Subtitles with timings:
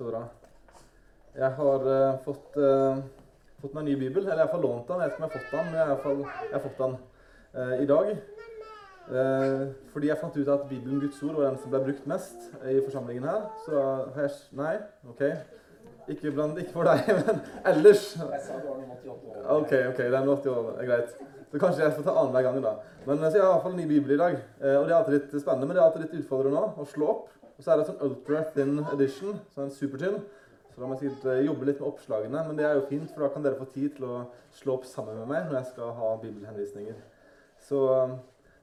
[0.00, 0.20] Så bra.
[1.36, 3.00] Jeg har uh, fått, uh,
[3.60, 4.22] fått meg ny bibel.
[4.22, 5.02] Eller jeg har fått lånt den.
[5.04, 6.62] Jeg vet ikke om jeg har fått den, men jeg har, i fall, jeg har
[6.62, 6.94] fått den
[7.58, 8.08] uh, i dag.
[9.90, 12.78] Fordi jeg fant ut at Bibelen, Guds ord, var den som ble brukt mest i
[12.78, 13.42] forsamlingen her.
[13.66, 13.82] Så
[14.14, 14.72] jeg Nei,
[15.10, 15.24] OK.
[16.14, 17.42] Ikke, blant, ikke for deg, men
[17.74, 18.06] ellers.
[18.14, 19.42] Jeg sa det var noen 88 år.
[19.58, 21.12] OK, ok, den 80 år er greit.
[21.50, 22.72] Så kanskje jeg får ta annenhver gang da.
[23.04, 24.40] Men så jeg har i hvert fall en ny bibel i dag.
[24.62, 27.12] Og det er alltid litt spennende, men det er alltid litt utfordrende nå, å slå
[27.18, 27.28] opp.
[27.60, 30.22] Og så er det sånn ultra thin edition, så en supertynn.
[30.70, 33.10] Så da må jeg sikkert eh, jobbe litt med oppslagene, men det er jo fint,
[33.12, 34.20] for da kan dere få tid til å
[34.56, 36.96] slå opp sammen med meg når jeg skal ha bibelhenvisninger.
[37.66, 38.14] Så eh,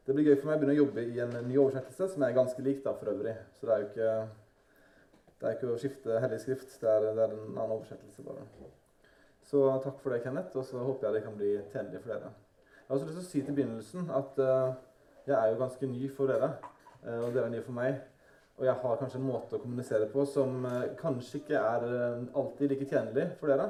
[0.08, 2.34] det blir gøy for meg å begynne å jobbe i en ny oversettelse, som er
[2.40, 3.36] ganske lik da for øvrig.
[3.60, 4.18] Så det er jo ikke,
[5.38, 8.50] det er ikke å skifte hellig skrift, det er, det er en annen oversettelse bare.
[9.46, 12.34] Så takk for det, Kenneth, og så håper jeg det kan bli tjenlig for dere.
[12.82, 14.76] Jeg har også lyst til å si til begynnelsen at uh,
[15.30, 16.56] jeg er jo ganske ny for dere,
[17.06, 18.02] uh, og dere er nye for meg.
[18.58, 22.24] Og jeg har kanskje en måte å kommunisere på som eh, kanskje ikke er eh,
[22.42, 23.68] alltid like tjenlig for dere.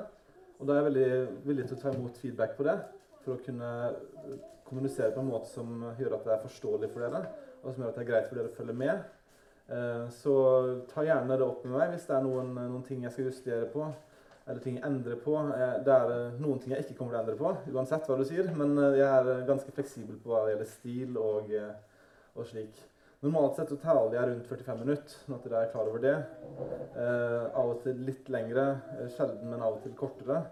[0.57, 2.77] Og da er jeg veldig villig til å ta imot feedback på det,
[3.25, 7.03] for å kunne eh, kommunisere på en måte som gjør at det er forståelig for
[7.03, 7.21] dere,
[7.59, 9.13] og som gjør at det er greit for dere å følge med.
[10.15, 10.33] Så
[10.87, 13.65] ta gjerne det opp med meg hvis det er noen, noen ting jeg skal justere
[13.73, 13.83] på,
[14.45, 15.33] eller ting jeg endrer på.
[15.83, 18.47] Det er noen ting jeg ikke kommer til å endre på, uansett hva du sier,
[18.55, 21.51] men jeg er ganske fleksibel på hva det gjelder stil og,
[22.39, 22.79] og slik.
[23.25, 26.13] Normalt sett så taler jeg rundt 45 minutter, sånn at dere er klar over det.
[27.01, 30.43] Eh, av og til litt lengre, eh, sjelden, men av og til kortere.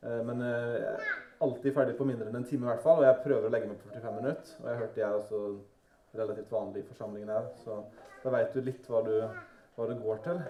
[0.00, 1.10] Eh, men eh, jeg er
[1.44, 3.68] alltid ferdig på mindre enn en time i hvert fall, og jeg prøver å legge
[3.68, 4.54] meg på 45 minutter.
[4.62, 5.40] Og jeg hørte jeg er også
[6.16, 7.82] relativt vanlig i forsamlingen her, så
[8.22, 9.12] da vet du litt hva, du,
[9.76, 10.40] hva det går til.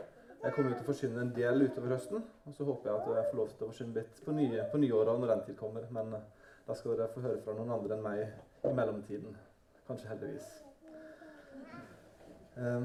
[0.45, 3.31] Jeg kommer til å forsyne en del utover høsten, og så håper jeg at jeg
[3.33, 5.91] får lov til å forsyne litt på, nye, på nyåret når den tid kommer.
[5.99, 9.35] Men eh, da skal dere få høre fra noen andre enn meg i mellomtiden.
[9.91, 10.66] Kanskje heldigvis.
[12.57, 12.85] Eh,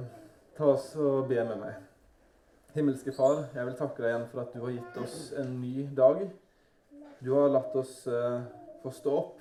[0.58, 1.76] ta oss og be med meg.
[2.76, 5.86] Himmelske Far, jeg vil takke deg igjen for at du har gitt oss en ny
[5.96, 6.26] dag.
[7.24, 8.42] Du har latt oss eh,
[8.82, 9.38] få stå opp,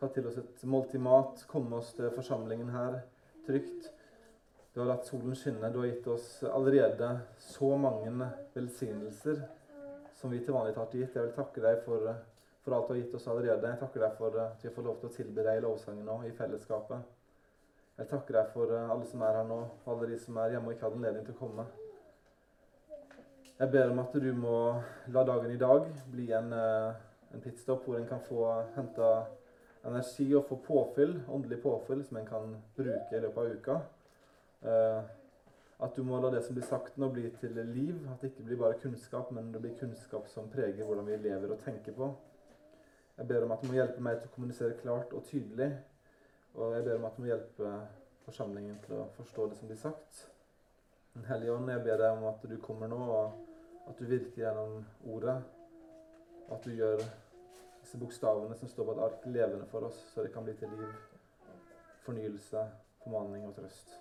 [0.00, 3.02] tatt til oss et måltid mat, komme oss til forsamlingen her
[3.44, 3.90] trygt.
[4.72, 5.68] Du har latt solen skinne.
[5.74, 9.42] Du har gitt oss allerede så mange velsignelser
[10.16, 11.18] som vi til vanlig tar til gitt.
[11.18, 12.08] Jeg vil takke deg for,
[12.64, 13.74] for alt du har gitt oss allerede.
[13.74, 16.32] Jeg takker deg for at vi får lov til å tilby deg lovsangen nå, i
[16.32, 17.13] fellesskapet.
[17.94, 20.56] Jeg takker deg for eh, alle som er her nå, og alle de som er
[20.56, 21.66] hjemme og ikke hadde anledning til å komme.
[23.54, 24.56] Jeg ber om at du må
[25.14, 29.10] la dagen i dag bli en, eh, en pitstop hvor en kan få henta
[29.86, 33.78] energi og få påfyll, åndelig påfyll som en kan bruke i løpet av uka.
[34.64, 35.00] Eh,
[35.86, 37.94] at du må la det som blir sagt nå, bli til liv.
[38.10, 41.54] At det ikke blir bare kunnskap, men det blir kunnskap som preger hvordan vi lever
[41.54, 42.10] og tenker på.
[43.18, 45.76] Jeg ber om at du må hjelpe meg til å kommunisere klart og tydelig.
[46.54, 47.72] Og jeg ber om at du må hjelpe
[48.24, 50.22] forsamlingen til å forstå det som blir sagt.
[51.28, 54.80] Hellige ånd, jeg ber deg om at du kommer nå, og at du virker gjennom
[55.10, 55.36] ordet.
[56.46, 57.02] Og at du gjør
[57.84, 60.70] disse bokstavene som står på et ark, levende for oss, så det kan bli til
[60.78, 60.94] liv,
[62.06, 62.64] fornyelse,
[63.02, 63.98] formaning og trøst.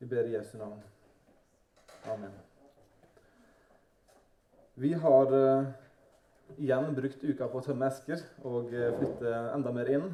[0.00, 0.80] Vi ber i Jesu navn.
[2.10, 2.34] Amen.
[4.74, 5.68] Vi har uh,
[6.56, 10.08] igjen brukt uka på å tømme esker og uh, flytte enda mer inn.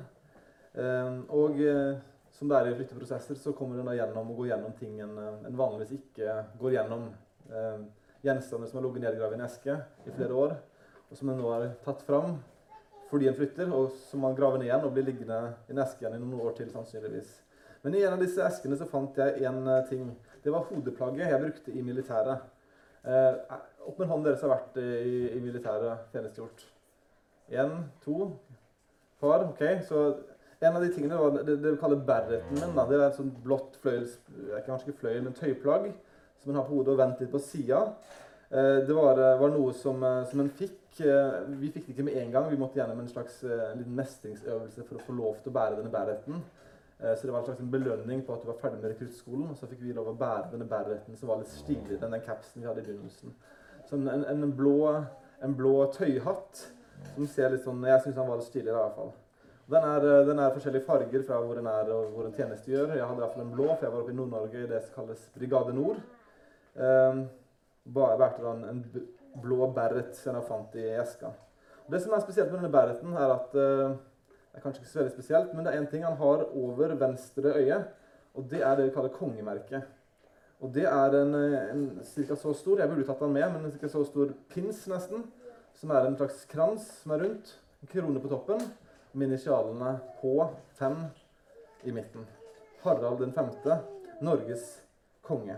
[0.75, 2.01] Eh, og eh,
[2.35, 5.17] som det er i flytteprosesser, så kommer en da gjennom og går gjennom ting en,
[5.19, 7.09] eh, en vanligvis ikke går gjennom.
[7.49, 7.87] Eh,
[8.23, 9.75] gjenstander som har ligget nedgravd i en eske
[10.07, 10.55] i flere år,
[11.09, 12.39] og som en nå har tatt fram
[13.09, 16.03] fordi en flytter, og som man graver ned igjen og blir liggende i en eske
[16.03, 17.31] igjen i noen år til sannsynligvis.
[17.81, 20.11] Men i en av disse eskene så fant jeg en eh, ting.
[20.45, 22.43] Det var hodeplagget jeg brukte i militæret.
[23.09, 23.55] Eh,
[23.89, 26.67] opp med hånden deres har vært i, i militæret tjenestegjort.
[27.49, 28.29] Én, to,
[29.23, 29.47] par.
[29.47, 30.03] Ok, så
[30.61, 32.75] en av de tingene var det, det vi kaller berreten min.
[32.75, 32.87] da.
[32.89, 34.19] Det er et sånt blått fløyels...
[34.67, 35.93] Kanskje fløyel, men tøyplagg
[36.43, 37.85] som en har på hodet og vendt litt på sida.
[38.51, 40.77] Eh, det var, eh, var noe som, eh, som en fikk.
[40.99, 42.51] Vi fikk det ikke med en gang.
[42.51, 45.77] Vi måtte gjennom en slags en liten mestringsøvelse for å få lov til å bære
[45.77, 46.43] denne bærretten.
[46.99, 49.55] Så det var en slags belønning på at du var ferdig med rekruttskolen.
[49.55, 52.63] Så fikk vi lov å bære denne bærretten som var litt stiligere enn den capsen
[52.63, 53.33] vi hadde i begynnelsen.
[53.87, 55.05] Så en, en, blå,
[55.41, 56.67] en blå tøyhatt
[57.15, 59.13] som ser litt sånn Jeg syns han var litt stiligere, i hvert fall.
[59.69, 62.95] Den er, eh, den er forskjellige farger fra hvor den er og hvor den tjenestegjør.
[62.97, 65.27] Jeg hadde iallfall en blå, for jeg var oppe i Nord-Norge i det som kalles
[65.35, 66.01] Brigade Nord.
[66.79, 67.27] Um,
[67.93, 68.81] bærte da en,
[69.43, 71.35] blå beret som jeg fant i eska.
[71.91, 73.99] Det som er spesielt med denne bereten, er at uh,
[74.49, 76.95] Det er kanskje ikke så veldig spesielt, men det er én ting han har over
[76.99, 77.77] venstre øye,
[78.35, 79.83] og det er det vi kaller kongemerket.
[80.61, 82.35] Og det er en, en ca.
[82.35, 85.29] så stor Jeg burde tatt den med, men en cirka så stor pins, nesten.
[85.79, 87.53] Som er en slags krans som er rundt.
[87.83, 88.65] En krone på toppen.
[89.19, 90.97] Med initialene H5
[91.83, 92.27] i midten.
[92.83, 93.49] Harald 5.,
[94.21, 94.67] Norges
[95.23, 95.57] konge.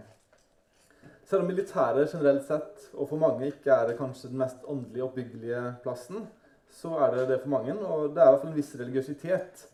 [1.29, 5.05] Selv om militæret generelt sett, og for mange, ikke er det kanskje den mest åndelige
[5.05, 6.25] oppbyggelige plassen,
[6.73, 7.75] så er det det for mange.
[7.85, 9.67] Og det er i hvert fall en viss religiøsitet.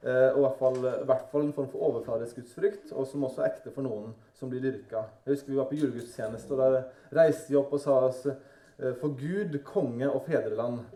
[0.00, 3.26] Eh, og i hvert, fall, i hvert fall en form for overfladisk gudsfrykt, og som
[3.28, 5.04] også er ekte for noen som blir dyrka.
[5.26, 8.96] Jeg husker vi var på julegudstjeneste, og der reiste de opp og sa oss eh,
[8.96, 10.86] for Gud, konge og fedreland.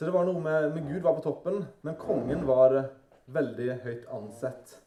[0.00, 2.72] Eh, så det var noe med, med Gud var på toppen, men kongen var
[3.26, 4.78] veldig høyt ansett.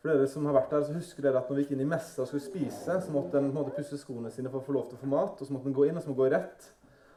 [0.00, 1.90] For dere som har vært der, så husker dere at når vi gikk inn i
[1.92, 4.88] messa og skulle spise, så måtte en måte, pusse skoene sine for å få lov
[4.88, 6.30] til å få mat, og så måtte en gå inn og så måtte en gå
[6.34, 6.66] rett.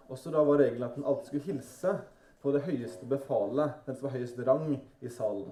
[0.09, 1.95] Og så da var regelen at en alltid skulle hilse
[2.43, 5.49] på det høyeste befalet, den som var høyest rang i salen.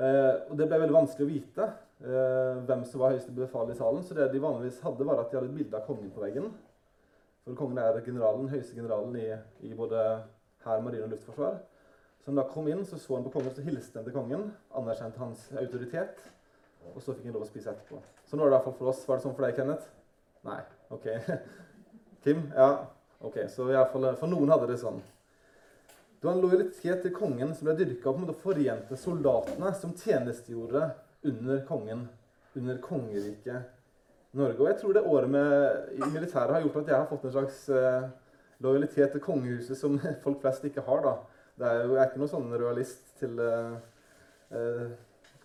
[0.00, 3.78] Eh, og Det ble veldig vanskelig å vite eh, hvem som var høyeste befal i
[3.78, 6.24] salen, så det de vanligvis hadde, var at de hadde et bilde av kongen på
[6.24, 6.50] veggen.
[7.44, 9.28] For kongen er generalen, høyeste generalen i,
[9.68, 10.02] i både
[10.64, 11.60] hær, marine og luftforsvar.
[12.20, 14.50] Så han da kom inn, så så han på kongen, så hilste han til kongen,
[14.76, 16.20] anerkjente hans autoritet,
[16.92, 18.00] og så fikk han lov å spise etterpå.
[18.28, 19.02] Sånn var det i hvert fall for oss.
[19.08, 19.88] Var det sånn for deg, Kenneth?
[20.46, 20.60] Nei.
[20.92, 21.08] OK.
[22.24, 22.44] Kim?
[22.56, 22.70] Ja.
[23.20, 25.00] Ok, Så i hvert fall, for noen hadde det sånn.
[26.20, 30.90] Det var en lojalitet til kongen som ble dyrka å forente soldatene som tjenestegjorde
[31.28, 32.06] under kongen,
[32.56, 33.68] under kongeriket
[34.36, 34.60] Norge.
[34.60, 37.62] Og jeg tror det året med, militæret har gjort at jeg har fått en slags
[37.72, 38.08] uh,
[38.64, 41.04] lojalitet til kongehuset som folk flest ikke har.
[41.06, 41.14] da.
[41.60, 43.74] Det er jo, jeg er ikke noen sånn rojalist til uh,
[44.54, 44.86] uh,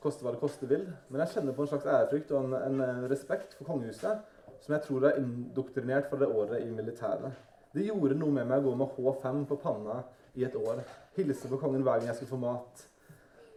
[0.03, 0.85] koste hva det koste vil.
[1.09, 4.31] Men jeg kjenner på en slags ærefrykt og en, en, respekt for kongehuset
[4.63, 7.35] som jeg tror er indoktrinert fra det året i militæret.
[7.75, 9.99] Det gjorde noe med meg å gå med H5 på panna
[10.39, 10.81] i et år.
[11.17, 12.85] Hilse på kongen hver gang jeg skulle få mat.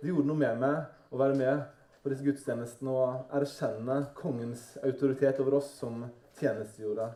[0.01, 1.63] Det gjorde noe med meg å være med
[2.03, 6.05] på disse gudstjenestene og erkjenne kongens autoritet over oss som
[6.41, 7.13] tjenestegjorde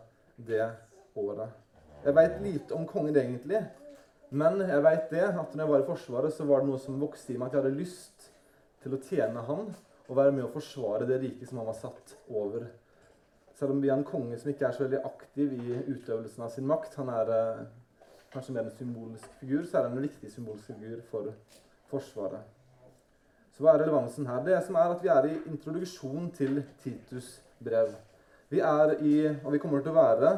[0.49, 0.65] det
[1.19, 1.62] året.
[2.03, 3.61] Jeg veit lite om kongen egentlig,
[4.35, 6.99] men jeg vet det, at når jeg var i Forsvaret, så var det noe som
[6.99, 8.25] vokste i meg at jeg hadde lyst
[8.83, 9.69] til å tjene han
[10.09, 12.65] og være med å forsvare det riket som han var satt over.
[13.55, 16.51] Selv om vi er en konge som ikke er så veldig aktiv i utøvelsen av
[16.51, 17.61] sin makt, han er eh,
[18.33, 21.31] kanskje mer en symbolsk figur, så er han en viktig symbolsk figur for
[21.93, 22.43] Forsvaret.
[23.53, 24.43] Så hva er relevansen her?
[24.43, 27.95] Det som er at Vi er i introduksjon til Titus brev.
[28.51, 29.15] Vi er i,
[29.45, 30.33] og vi kommer til å være,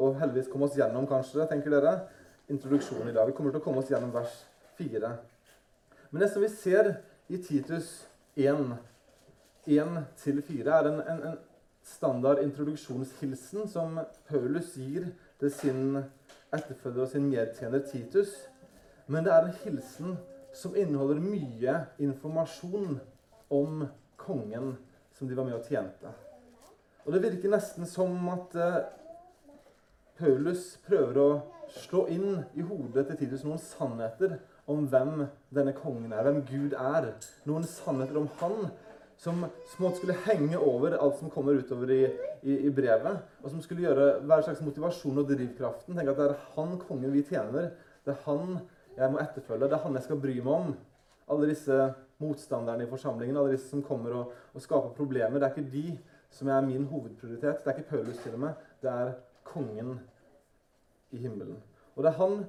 [0.00, 1.98] og heldigvis komme oss gjennom, kanskje, tenker dere,
[2.50, 3.28] Introduksjonen i dag.
[3.28, 4.32] Vi kommer til å komme oss gjennom vers
[4.74, 5.10] 4.
[6.10, 6.88] Men det som vi ser
[7.30, 7.92] i Titus
[8.34, 8.72] 1,
[9.70, 11.38] 1-4, er en, en, en,
[11.90, 13.94] standard introduksjonshilsen som
[14.28, 15.06] Paulus gir
[15.40, 15.94] til sin
[16.52, 18.34] etterfølger og sin medtjener Titus.
[19.06, 20.18] Men det er en hilsen
[20.54, 22.98] som inneholder mye informasjon
[23.50, 23.86] om
[24.20, 24.74] kongen
[25.16, 26.12] som de var med og tjente.
[27.06, 28.82] Og Det virker nesten som at eh,
[30.20, 31.28] Paulus prøver å
[31.72, 34.36] slå inn i hodet til Titus noen sannheter
[34.70, 35.24] om hvem
[35.54, 37.10] denne kongen er, hvem Gud er.
[37.48, 38.70] Noen sannheter om han
[39.20, 39.42] som
[39.74, 42.02] smått skulle henge over alt som kommer utover i,
[42.40, 43.24] i, i brevet.
[43.42, 45.96] Og som skulle gjøre hver slags motivasjon og drivkraften.
[45.96, 47.72] Tenk at det er han kongen vi tjener.
[48.04, 48.62] Det er han
[48.96, 49.68] jeg må etterfølge.
[49.68, 50.70] Det er han jeg skal bry meg om.
[51.30, 51.80] Alle disse
[52.20, 55.40] motstanderne i forsamlingen, alle disse som kommer og, og skaper problemer.
[55.40, 55.98] Det er ikke de
[56.32, 57.60] som er min hovedprioritet.
[57.64, 58.64] Det er ikke Paulus til og med.
[58.80, 59.12] Det er
[59.46, 59.98] kongen
[61.10, 61.58] i himmelen.
[61.96, 62.40] Og det er han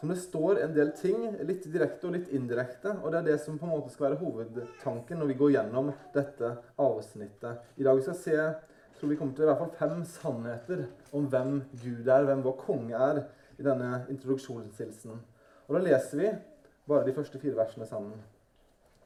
[0.00, 2.92] som det står en del ting, litt direkte og litt indirekte.
[3.00, 5.92] Og det er det som på en måte skal være hovedtanken når vi går gjennom
[6.12, 6.50] dette
[6.80, 7.62] avsnittet.
[7.80, 10.84] I dag skal vi se jeg tror vi kommer til i hvert fall fem sannheter
[11.16, 13.22] om hvem Gud er, hvem vår konge er,
[13.58, 15.18] i denne introduksjonshilsen.
[15.66, 16.30] Og da leser vi
[16.88, 18.20] bare de første fire versene sammen.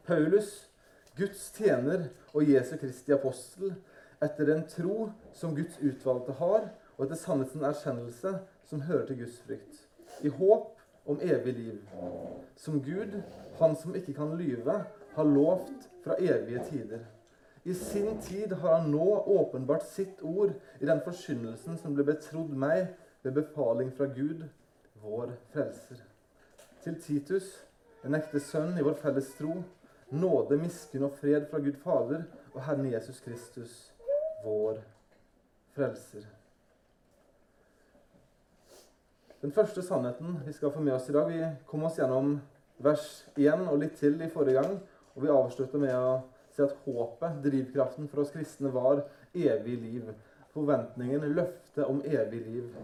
[0.09, 0.69] Paulus,
[1.17, 3.75] Guds tjener og Jesu Kristi apostel,
[4.23, 8.35] etter den tro som Guds utvalgte har, og etter sannhetens erkjennelse
[8.67, 9.85] som hører til Guds frykt.
[10.27, 10.75] I håp
[11.09, 11.79] om evig liv.
[12.57, 13.23] Som Gud,
[13.59, 17.01] Han som ikke kan lyve, har lovt fra evige tider.
[17.65, 22.55] I sin tid har han nå åpenbart sitt ord i den forkynnelsen som ble betrodd
[22.55, 24.47] meg ved befaling fra Gud,
[25.03, 26.05] vår frelser.
[26.85, 27.51] Til Titus,
[28.07, 29.59] en ekte sønn i vår felles tro,
[30.11, 32.25] nåde, miskunn og fred fra Gud Fader
[32.55, 33.77] og Herren Jesus Kristus,
[34.45, 34.79] vår
[35.75, 36.38] frelser.
[39.39, 42.41] Den første sannheten vi skal få med oss i dag Vi kom oss gjennom
[42.83, 43.05] vers
[43.37, 44.81] 1 og litt til i forrige gang.
[45.15, 46.17] Og vi avslutter med å
[46.55, 49.05] si at håpet, drivkraften for oss kristne, var
[49.35, 50.11] evig liv.
[50.55, 52.75] Forventningen, løftet om evig liv.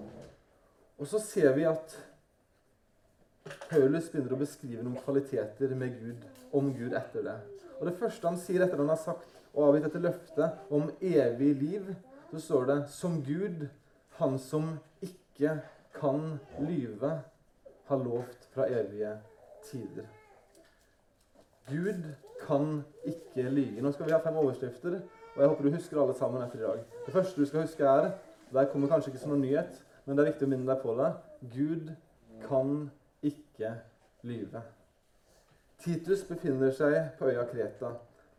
[0.99, 1.97] Og så ser vi at
[3.67, 6.23] Paulus begynner å beskrive noen kvaliteter med Gud,
[6.55, 7.39] om Gud etter det.
[7.81, 11.55] Og Det første han sier etter han har sagt og avgitt dette løftet om evig
[11.59, 11.95] liv,
[12.31, 13.67] så står det som Gud,
[14.23, 15.59] han som ikke
[15.95, 17.21] kan lyve,
[17.85, 19.17] har lovt fra evige
[19.65, 20.07] tider.
[21.69, 22.03] Gud
[22.47, 23.83] kan ikke lyve.
[23.83, 25.01] Nå skal vi ha fem overskrifter
[25.35, 26.83] Og jeg håper du husker alle sammen etter i dag.
[27.07, 28.11] Det første du skal huske, er
[28.53, 30.93] Der kommer kanskje ikke som noen nyhet, men det er viktig å minne deg på
[30.95, 31.09] det.
[31.55, 31.89] Gud
[32.45, 32.91] kan
[33.23, 33.73] ikke
[34.23, 34.63] lyve.
[35.83, 37.91] Titus befinner seg på øya Kreta,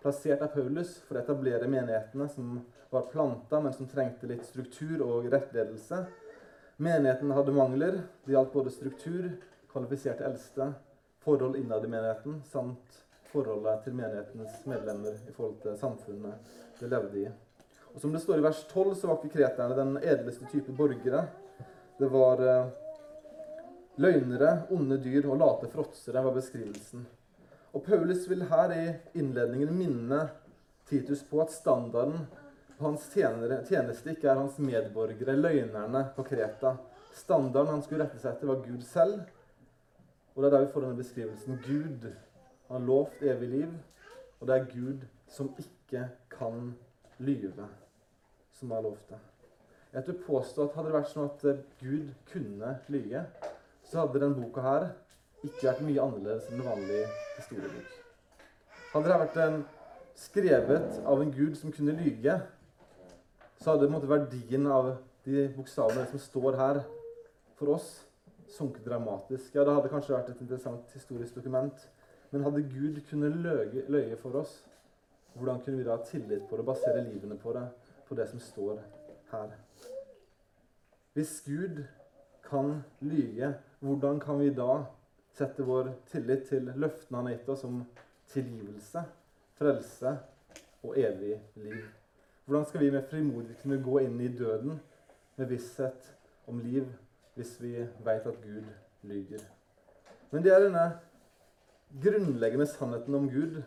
[0.02, 2.62] plassert av Paulus for å etablere menighetene som
[2.94, 6.06] var planta, men som trengte litt struktur og rettledelse.
[6.78, 8.02] Menigheten hadde mangler.
[8.26, 9.30] Det gjaldt både struktur,
[9.72, 10.74] kvalifiserte eldste,
[11.24, 13.00] forhold innad i menigheten samt
[13.32, 17.26] forholdet til menighetens medlemmer i forhold til samfunnet de levde i.
[17.94, 21.26] Og Som det står i vers 12, så var ikke kreterne den edleste type borgere.
[21.96, 22.68] Det var eh,
[23.96, 27.06] løgnere, onde dyr og late fråtsere, var beskrivelsen.
[27.72, 28.86] Og Paulus vil her i
[29.20, 30.26] innledningen minne
[30.90, 32.28] Titus på at standarden
[32.80, 36.76] hans tjenere, tjeneste ikke er hans medborgere, løgnerne på Kreta.
[37.16, 39.24] Standarden han skulle rette seg etter, var Gud selv.
[40.36, 41.62] Og det er der vi får denne beskrivelsen.
[41.64, 42.10] Gud
[42.68, 43.72] har lovt evig liv,
[44.40, 46.74] og det er Gud som ikke kan
[47.24, 47.70] lyve
[48.56, 49.20] som har lovt det.
[49.94, 53.22] Jeg vil påstå at Hadde det vært sånn at eh, Gud kunne lyge,
[53.86, 54.88] så hadde denne boka her
[55.46, 57.02] ikke vært mye annerledes enn en vanlig
[57.38, 57.94] historiebok.
[58.92, 59.58] Hadde det vært en,
[60.16, 62.38] skrevet av en gud som kunne lyge,
[63.66, 64.92] så hadde måte, verdien av
[65.26, 66.84] de bokstavene som står her,
[67.58, 67.90] for oss
[68.56, 69.56] sunket dramatisk.
[69.56, 71.88] Ja, Det hadde kanskje vært et interessant historisk dokument.
[72.32, 74.60] Men hadde Gud kunnet løye, løye for oss,
[75.34, 77.66] hvordan kunne vi da ha tillit på det, basere livene på det?
[78.08, 78.80] på det som står
[79.32, 79.52] her.
[81.14, 81.84] Hvis Gud
[82.50, 84.86] kan lyge, hvordan kan vi da
[85.34, 87.84] sette vår tillit til løftene han har gitt oss om
[88.34, 89.06] tilgivelse,
[89.58, 90.18] frelse
[90.84, 92.05] og evig liv?
[92.46, 94.80] Hvordan skal vi med frimodighet kunne gå inn i døden
[95.36, 96.12] med visshet
[96.48, 96.86] om liv
[97.34, 97.72] hvis vi
[98.06, 98.68] vet at Gud
[99.02, 99.42] lyger?
[100.32, 100.84] Men det er denne
[102.04, 103.64] grunnleggende sannheten om Gud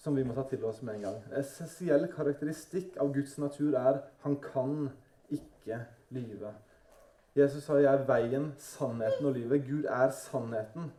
[0.00, 1.18] som vi må ta til oss med en gang.
[1.28, 4.88] En essensiell karakteristikk av Guds natur er han kan
[5.28, 6.54] ikke lyve.
[7.36, 9.68] Jesus sa 'Jeg er veien, sannheten og livet'.
[9.68, 10.92] Gud er sannheten.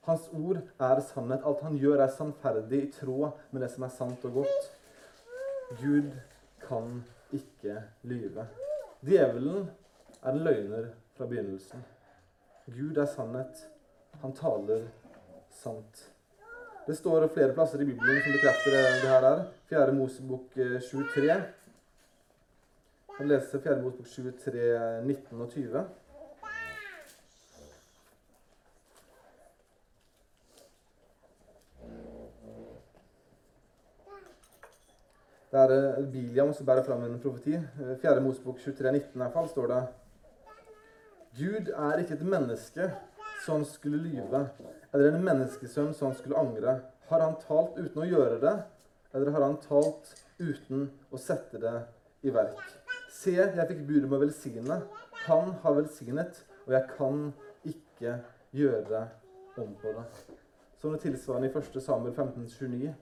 [0.00, 1.40] Hans ord er sannhet.
[1.44, 4.77] Alt han gjør, er sannferdig i tråd med det som er sant og godt.
[5.76, 6.10] Gud
[6.68, 8.46] kan ikke lyve.
[9.04, 9.68] Djevelen
[10.22, 11.84] er en løgner fra begynnelsen.
[12.66, 13.66] Gud er sannhet.
[14.22, 14.86] Han taler
[15.50, 16.08] sant.
[16.86, 19.20] Det står flere plasser i Bibelen som bekrefter det, det her.
[19.20, 19.44] der.
[19.68, 19.92] 4.
[19.92, 21.30] Mosebok 23.
[21.30, 21.42] Eh,
[23.18, 23.82] leser kan lese 4.
[23.82, 25.84] Mosebok 23, 19 og 20.
[35.48, 37.56] Det er William Biliam som bærer fram en profeti.
[38.02, 38.16] 4.
[38.16, 39.82] Eh, Mosebok 23, 19 i hvert fall, står det
[41.38, 42.88] Gud er ikke et menneske
[43.44, 44.42] som skulle lyve,
[44.92, 46.74] eller en menneskesønn som skulle angre?
[47.08, 48.54] Har han talt uten å gjøre det,
[49.14, 51.76] eller har han talt uten å sette det
[52.28, 52.60] i verk?
[53.08, 54.80] Se, jeg fikk budet med å velsigne.
[55.28, 57.22] Han har velsignet, og jeg kan
[57.64, 58.18] ikke
[58.52, 59.06] gjøre
[59.56, 60.04] om på det.
[60.76, 61.80] Som det tilsvarende i 1.
[61.82, 62.92] Samuel 15,29.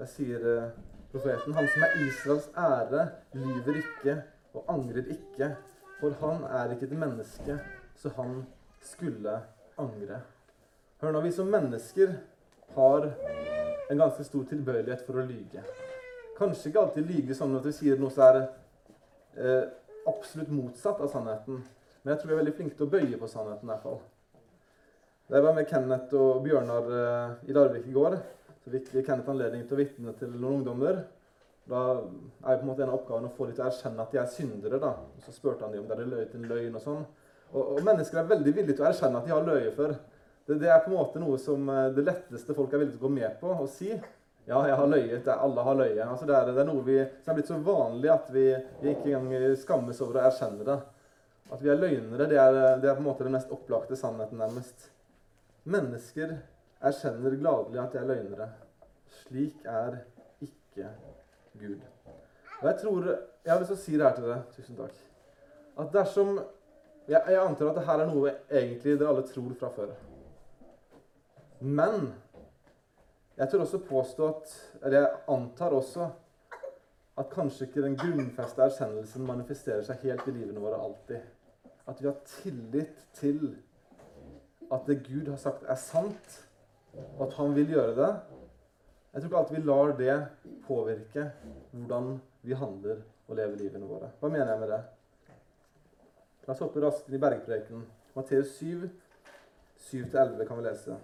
[0.00, 0.72] Der sier eh,
[1.12, 4.16] profeten Han som er Israels ære, lyver ikke
[4.54, 5.54] og angrer ikke.
[6.00, 7.58] For han er ikke et menneske,
[7.96, 8.44] så han
[8.80, 9.40] skulle
[9.78, 10.22] angre.
[11.00, 12.14] Hør nå, vi som mennesker
[12.74, 13.10] har
[13.90, 15.64] en ganske stor tilbøyelighet for å lyge.
[16.38, 18.38] Kanskje ikke alltid lyge sånn at vi sier noe som er
[19.36, 19.66] eh,
[20.08, 21.60] absolutt motsatt av sannheten.
[22.00, 23.66] Men jeg tror vi er veldig flinke til å bøye på sannheten.
[23.68, 24.00] i hvert fall.
[25.28, 28.16] Da jeg var med Kenneth og Bjørnar eh, i Larvik i går,
[28.64, 31.00] så fikk Kenneth anledning til å vitne til noen ungdommer.
[31.70, 34.14] Da er på en måte en av oppgavene å få dem til å erkjenne at
[34.14, 34.80] de er syndere.
[34.82, 34.94] da.
[35.16, 37.02] Og Så spurte han dem om de hadde løyet en løgn og sånn.
[37.50, 39.94] Og, og, mennesker er veldig villige til å erkjenne at de har løyet før.
[40.46, 43.04] Det, det, er på en måte noe som eh, det letteste folk er villige til
[43.04, 43.90] å gå med på og si.
[44.48, 45.28] Ja, jeg har løyet.
[45.30, 46.04] Alle har løyet.
[46.06, 48.46] Altså det, er, det, er, noe vi, som er blitt så vanlig at vi,
[48.82, 50.78] vi ikke engang skammes over å erkjenne det.
[51.50, 54.38] At vi er løgnere, det er, det er på en måte den mest opplagte sannheten,
[54.38, 54.90] nærmest.
[55.70, 56.36] Mennesker
[56.80, 58.48] erkjenner gladelig at de er løgnere.
[59.20, 60.00] Slik er
[60.40, 60.88] ikke
[61.60, 61.80] Gud.
[62.60, 63.10] Og jeg tror,
[63.44, 64.40] jeg har lyst til å si det her til dere.
[64.56, 64.96] Tusen takk.
[65.80, 66.34] At dersom
[67.08, 69.94] jeg, jeg antar at dette er noe egentlig dere alle tror fra før.
[71.60, 72.10] Men
[73.36, 74.52] jeg tør også påstå at
[74.84, 76.10] Eller jeg antar også
[77.20, 81.20] at kanskje ikke den grunnfeste erkjennelsen manifesterer seg helt i livene våre alltid.
[81.88, 83.42] At vi har tillit til
[84.72, 86.38] at det Gud har sagt, er sant,
[86.96, 88.10] at han vil gjøre det.
[89.12, 90.16] Jeg tror ikke alltid vi lar det
[90.66, 91.26] påvirke
[91.72, 94.10] hvordan vi handler og lever livene våre.
[94.20, 94.80] Hva mener jeg med det?
[96.46, 97.84] La oss hoppe raskt inn i bergprekenen.
[98.16, 98.88] Matteus 7,
[99.90, 100.96] 7-11 kan vi lese.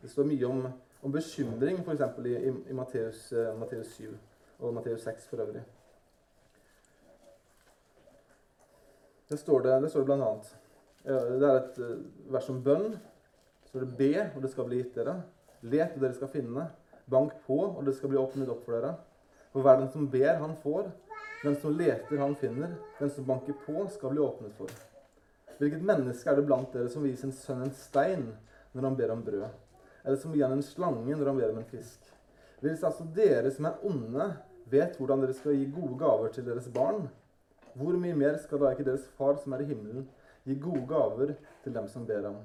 [0.00, 0.62] Det står mye om,
[1.02, 2.06] om bekymring f.eks.
[2.24, 4.16] i, i, i Matteus, uh, 7.
[4.60, 5.64] og Matteus 6 for øvrig.
[9.30, 10.56] Det står det, det står det blant annet.
[11.04, 12.00] Det er et eh,
[12.34, 12.96] vers om bønn.
[13.70, 15.12] Så står det be, og det skal bli gitt dere.
[15.62, 16.64] Let, og dere skal finne.
[17.06, 18.96] Bank på, og det skal bli åpnet opp for dere.
[19.52, 20.88] For hver den som ber, han får.
[21.44, 22.74] Den som leter, han finner.
[22.98, 24.74] Den som banker på, skal bli åpnet for.
[25.62, 28.26] Hvilket menneske er det blant dere som viser en sønn en stein
[28.74, 29.48] når han ber om brød?
[30.02, 32.12] Eller som gir han en slange når han ber om en fisk?
[32.60, 34.32] Hvis altså dere som er onde,
[34.66, 37.06] vet hvordan dere skal gi gode gaver til deres barn,
[37.78, 40.08] hvor mye mer skal da ikke deres far som er i himmelen,
[40.42, 42.40] gi gode gaver til dem som ber ham?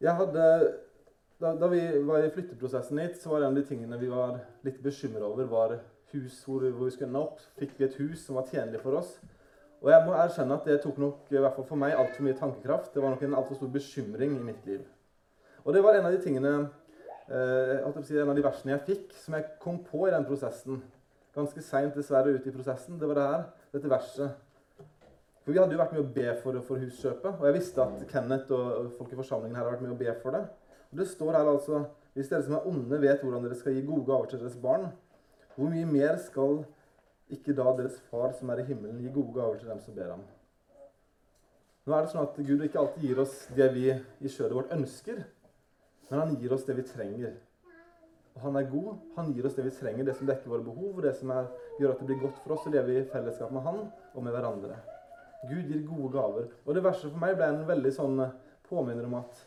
[0.00, 0.44] Jeg hadde,
[1.40, 4.38] da, da, vi var i flytteprosessen hit, så var en av de tingene vi var
[4.64, 5.74] litt bekymra over, var
[6.14, 7.42] hus hvor, hvor, vi skulle ende opp.
[7.60, 9.18] Fikk vi et hus som var tjenlig for oss?
[9.80, 12.38] Og jeg må erkjenne at det tok nok i hvert fall for meg altfor mye
[12.38, 12.94] tankekraft.
[12.94, 14.88] Det var nok en altfor stor bekymring i mitt liv.
[15.66, 16.54] Og det var en av de tingene,
[17.28, 20.80] eh, en av de versene jeg fikk, som jeg kom på i den prosessen.
[21.36, 22.96] Ganske seint dessverre ut i prosessen.
[22.96, 23.44] Det var det her,
[23.76, 24.40] dette verset.
[25.44, 28.02] For Vi hadde jo vært med å be for, for huskjøpet, og jeg visste at
[28.10, 30.42] Kenneth og folk i forsamlingen her har vært med å be for det.
[30.90, 33.86] Og Det står her altså Hvis dere som er onde, vet hvordan dere skal gi
[33.86, 34.88] gode gaver til deres barn,
[35.54, 36.64] hvor mye mer skal
[37.30, 40.10] ikke da deres far som er i himmelen, gi gode gaver til dem som ber
[40.16, 40.24] ham?
[41.86, 44.74] Nå er det sånn at Gud ikke alltid gir oss det vi i kjødet vårt
[44.74, 45.22] ønsker,
[46.10, 47.38] men han gir oss det vi trenger.
[48.34, 48.92] Og han er god.
[49.16, 51.46] Han gir oss det vi trenger, det som dekker våre behov, og det som er,
[51.78, 54.34] gjør at det blir godt for oss å leve i fellesskap med han og med
[54.34, 54.82] hverandre.
[55.48, 56.48] Gud gir gode gaver.
[56.66, 58.34] Og det verste for meg ble en veldig sånn eh,
[58.68, 59.40] påminner om at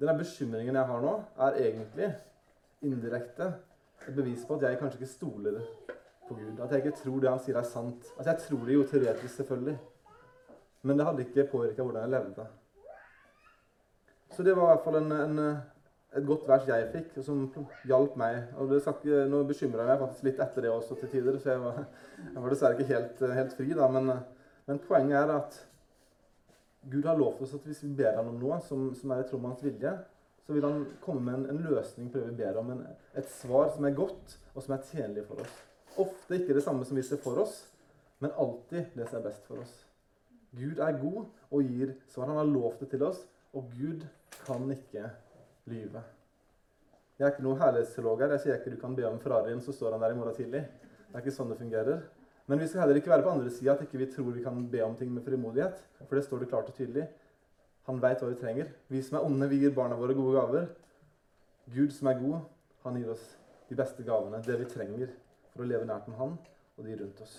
[0.00, 1.14] denne bekymringen jeg har nå,
[1.46, 2.10] er egentlig
[2.84, 3.52] indirekte
[4.04, 5.60] et bevis på at jeg kanskje ikke stoler
[6.28, 6.58] på Gud.
[6.60, 8.10] At jeg ikke tror det han sier, er sant.
[8.16, 9.78] Altså, Jeg tror det jo teoretisk, selvfølgelig.
[10.82, 12.46] Men det hadde ikke påvirka hvordan jeg levde.
[14.34, 15.38] Så det var i hvert fall en, en,
[16.18, 17.46] et godt vers jeg fikk, som
[17.88, 18.42] hjalp meg.
[18.58, 21.62] Og ikke, Nå bekymra jeg meg faktisk litt etter det også til tider, så jeg
[21.64, 21.84] var,
[22.34, 23.70] jeg var dessverre ikke helt, helt fri.
[23.78, 24.10] da, men
[24.66, 25.60] men poenget er at
[26.90, 29.28] Gud har lovt oss at hvis vi ber ham om noe som, som er i
[29.28, 29.92] tråd med hans vilje,
[30.44, 32.72] så vil han komme med en, en, løsning på det vi ber om.
[32.74, 32.82] En,
[33.16, 35.54] et svar som er godt, og som er tjenlig for oss.
[36.04, 37.62] Ofte ikke det samme som vi ser for oss,
[38.20, 39.72] men alltid det som er best for oss.
[40.54, 42.28] Gud er god og gir svar.
[42.28, 43.24] Han har lovt det til oss,
[43.56, 44.04] og Gud
[44.44, 45.08] kan ikke
[45.70, 46.04] lyve.
[47.18, 48.34] Jeg er ikke noen herlighetsteolog her.
[48.34, 50.64] Jeg sier ikke du kan be om Ferrarien, så står han der i morgen tidlig.
[51.08, 52.04] Det er ikke sånn det fungerer.
[52.46, 54.66] Men vi skal heller ikke være på andre sida at ikke vi tror vi kan
[54.70, 55.78] be om ting med frimodighet.
[56.08, 57.06] For det står det klart og tydelig.
[57.88, 58.68] Han veit hva vi trenger.
[58.88, 60.68] Vi som er onde, vi gir barna våre gode gaver.
[61.72, 62.44] Gud som er god,
[62.84, 63.24] han gir oss
[63.70, 65.12] de beste gavene, det vi trenger
[65.54, 66.36] for å leve nært med Han
[66.76, 67.34] og de rundt oss.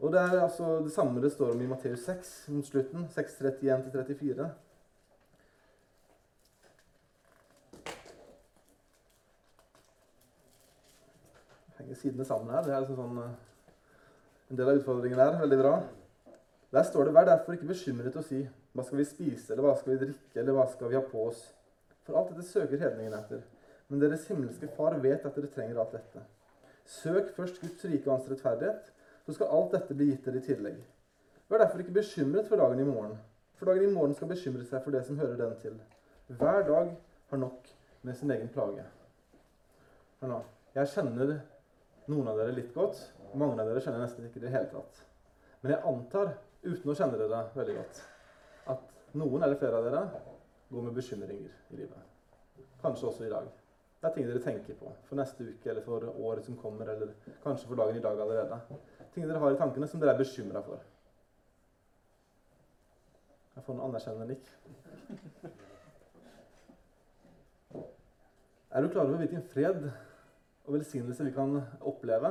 [0.00, 3.04] Og Det er altså det samme det står om i Matteus 6 mot slutten.
[3.12, 4.48] 6.31-34.
[11.76, 12.64] Henger sidene sammen her.
[12.64, 13.49] Det er liksom sånn eh,
[14.50, 15.38] en del av utfordringen der.
[15.40, 15.74] Veldig bra.
[16.72, 19.76] Der står det 'Vær derfor ikke bekymret og si' hva skal vi spise, eller hva
[19.78, 21.54] skal vi drikke, eller hva skal vi ha på oss?
[22.06, 23.40] For alt dette søker hedningene etter.
[23.88, 26.22] Men deres himmelske Far vet at dere trenger alt dette.
[26.86, 28.92] Søk først Guds rike og hans rettferdighet,
[29.26, 30.78] så skal alt dette bli gitt dere i tillegg.
[31.50, 33.18] Vær derfor ikke bekymret for dagen i morgen,
[33.58, 35.74] for dagen i morgen skal bekymre seg for det som hører den til.
[36.28, 36.96] Hver dag
[37.30, 38.84] har nok med sin egen plage.
[40.20, 40.42] Hør nå.
[40.74, 41.40] Jeg kjenner
[42.06, 43.02] noen av dere litt godt,
[43.38, 45.02] mange av dere kjenner nesten ikke i det hele tatt.
[45.60, 46.32] Men jeg antar,
[46.64, 48.02] uten å kjenne dere veldig godt,
[48.74, 50.02] at noen eller flere av dere
[50.70, 52.66] går med bekymringer i livet.
[52.80, 53.48] Kanskje også i dag.
[54.00, 57.12] Det er ting dere tenker på for neste uke eller for året som kommer, eller
[57.44, 58.56] kanskje for dagen i dag allerede.
[59.12, 60.80] Ting dere har i tankene som dere er bekymra for.
[63.56, 64.46] Jeg får noen anerkjennende nikk.
[68.70, 72.30] Er du klar over hvilken fred og velsignelse vi kan oppleve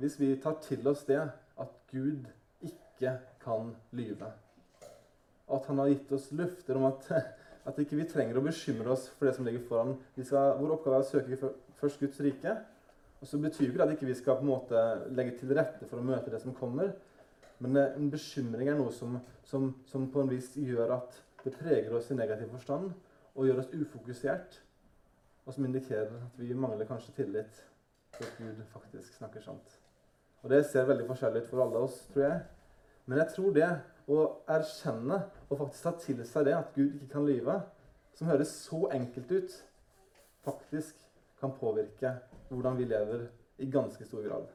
[0.00, 2.24] hvis vi tar til oss det at Gud
[2.64, 4.30] ikke kan lyve.
[5.50, 7.08] At han har gitt oss løfter om at,
[7.68, 9.96] at ikke vi trenger å bekymre oss for det som ligger foran.
[10.16, 12.56] Skal, vår oppgave er å søke først Guds rike.
[13.20, 15.88] Og så betyr ikke det at ikke vi skal på en måte legge til rette
[15.88, 16.94] for å møte det som kommer.
[17.60, 21.92] Men en bekymring er noe som, som, som på en vis gjør at det preger
[21.96, 22.88] oss i negativ forstand
[23.34, 24.56] og gjør oss ufokusert,
[25.44, 27.60] og som indikerer at vi mangler kanskje tillit
[28.16, 29.79] til at Gud faktisk snakker sant.
[30.42, 32.40] Og Det ser veldig forskjellig ut for alle oss, tror jeg.
[33.06, 33.68] Men jeg tror det
[34.10, 37.60] å erkjenne og faktisk ta til seg det at Gud ikke kan lyve,
[38.16, 39.58] som høres så enkelt ut,
[40.44, 40.96] faktisk
[41.40, 42.14] kan påvirke
[42.48, 43.28] hvordan vi lever
[43.60, 44.48] i ganske stor grad.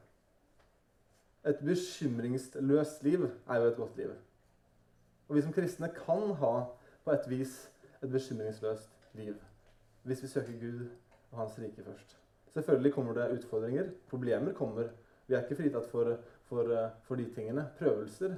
[1.46, 4.12] Et bekymringsløst liv er jo et godt liv.
[5.28, 6.54] Og vi som kristne kan ha
[7.04, 7.54] på et vis
[8.02, 9.36] et bekymringsløst liv
[10.06, 10.84] hvis vi søker Gud
[11.32, 12.16] og hans rike først.
[12.54, 13.88] Selvfølgelig kommer det utfordringer.
[14.10, 14.84] Problemer kommer.
[15.26, 16.12] Vi er ikke fritatt for,
[16.48, 17.66] for, eh, for de tingene.
[17.78, 18.36] Prøvelser.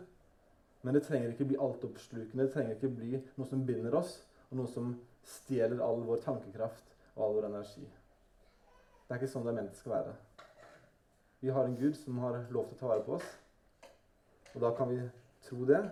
[0.82, 2.46] Men det trenger ikke bli altoppslukende.
[2.46, 4.94] Det trenger ikke bli noe som binder oss, og noe som
[5.28, 7.84] stjeler all vår tankekraft og all vår energi.
[9.08, 10.14] Det er ikke sånn det er ment det skal være.
[11.40, 13.28] Vi har en Gud som har lov til å ta vare på oss.
[14.54, 15.00] Og da kan vi
[15.46, 15.82] tro det.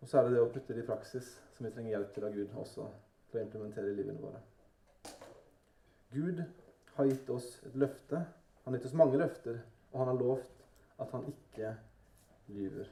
[0.00, 2.26] Og så er det det å putte det i praksis som vi trenger hjelp til
[2.28, 2.86] av Gud også
[3.28, 4.42] for å implementere i livene våre.
[6.12, 6.42] Gud
[6.96, 8.22] har gitt oss et løfte.
[8.68, 9.60] Han oss mange løfter,
[9.92, 10.64] og han har lovt
[11.00, 11.70] at han ikke
[12.52, 12.88] lyver.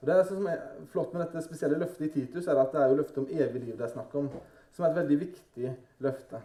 [0.00, 0.60] Og Det som er
[0.92, 3.62] flott med dette spesielle løftet i Titus, er at det er jo løftet om evig
[3.62, 4.28] liv det er snakk om,
[4.72, 5.72] som er et veldig viktig
[6.04, 6.42] løfte.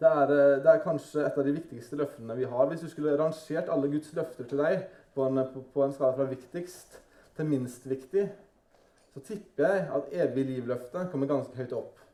[0.00, 2.66] Det er, eh, det er, kanskje et av de viktigste løftene vi har.
[2.68, 6.28] Hvis du skulle rangert alle Guds løfter til deg på en, på en skala fra
[6.32, 6.98] viktigst
[7.36, 8.26] til minst viktig,
[9.12, 12.05] så tipper jeg at evig liv-løftet kommer ganske høyt opp.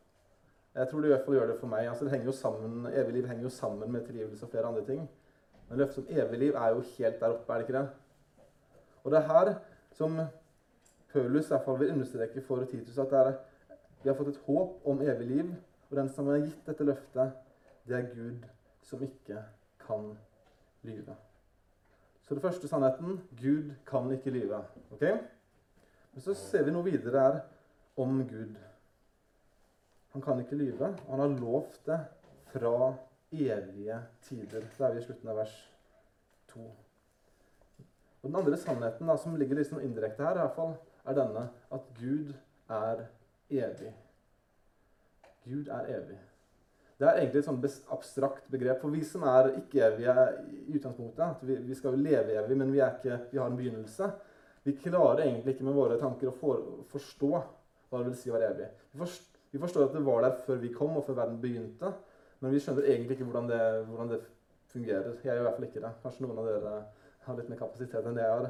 [0.74, 1.88] Jeg tror det i hvert fall gjør det for meg.
[1.88, 4.84] Altså, det henger jo sammen, Evig liv henger jo sammen med tilgivelse og flere andre
[4.86, 5.10] ting.
[5.68, 7.88] Men løftet om evig liv er jo helt der oppe, er det ikke det?
[9.04, 9.54] Og det er her
[9.92, 10.20] som
[11.12, 13.32] Paulus i hvert fall vil understreke for Titus at er,
[14.02, 15.54] vi har fått et håp om evig liv.
[15.90, 17.32] Og den som har gitt dette løftet,
[17.88, 18.44] det er Gud
[18.82, 19.42] som ikke
[19.86, 20.14] kan
[20.82, 21.16] lyve.
[22.22, 24.64] Så det første sannheten Gud kan ikke lyve.
[24.90, 25.02] ok?
[26.12, 27.40] Men så ser vi noe videre her
[27.96, 28.56] om Gud.
[30.12, 30.92] Han kan ikke lyve.
[31.08, 31.98] Han har lovt det
[32.52, 32.94] fra
[33.32, 33.98] evige
[34.28, 34.64] tider.
[34.76, 35.54] Det er vi i slutten av vers
[36.52, 36.64] 2.
[38.22, 40.74] Og Den andre sannheten da, som ligger liksom indirekte her, i hvert fall,
[41.08, 42.34] er denne at Gud
[42.70, 43.06] er
[43.50, 43.94] evig.
[45.44, 46.20] Gud er evig.
[47.00, 48.78] Det er egentlig et sånn abstrakt begrep.
[48.78, 50.14] For vi som er ikke-evige
[50.52, 54.12] i utgangspunktet vi, vi, skal jo leve evig, men vi, ikke, vi, har en begynnelse.
[54.62, 58.36] Vi klarer egentlig ikke med våre tanker å for, forstå hva det vil si å
[58.36, 58.70] være evig.
[58.92, 61.92] Vi forstår vi forstår at det var der før vi kom, og før verden begynte.
[62.40, 64.20] Men vi skjønner egentlig ikke hvordan det, hvordan det
[64.72, 65.12] fungerer.
[65.12, 65.92] Jeg gjør i hvert fall ikke det.
[66.02, 66.72] Kanskje noen av dere
[67.26, 68.48] har litt mer kapasitet enn det jeg har.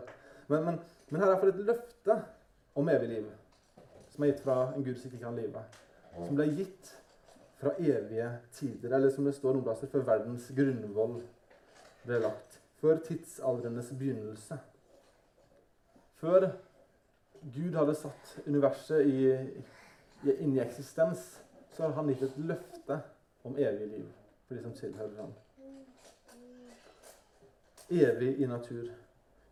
[0.49, 0.79] Men, men,
[1.11, 2.17] men her er iallfall et løfte
[2.79, 3.29] om evig liv,
[4.15, 5.65] som er gitt fra en Gud som ikke kan live.
[6.15, 6.95] Som ble gitt
[7.59, 11.19] fra evige tider, eller som det står noen plasser, før verdens grunnvoll
[12.07, 12.59] ble lagt.
[12.83, 14.59] Før tidsaldrenes begynnelse.
[16.23, 16.49] Før
[17.43, 19.23] Gud hadde satt universet i
[20.24, 21.40] inn i eksistens,
[21.72, 22.98] så har han gitt et løfte
[23.42, 24.08] om evig liv
[24.46, 25.32] for de som tilhører ham.
[27.90, 28.90] Evig i natur.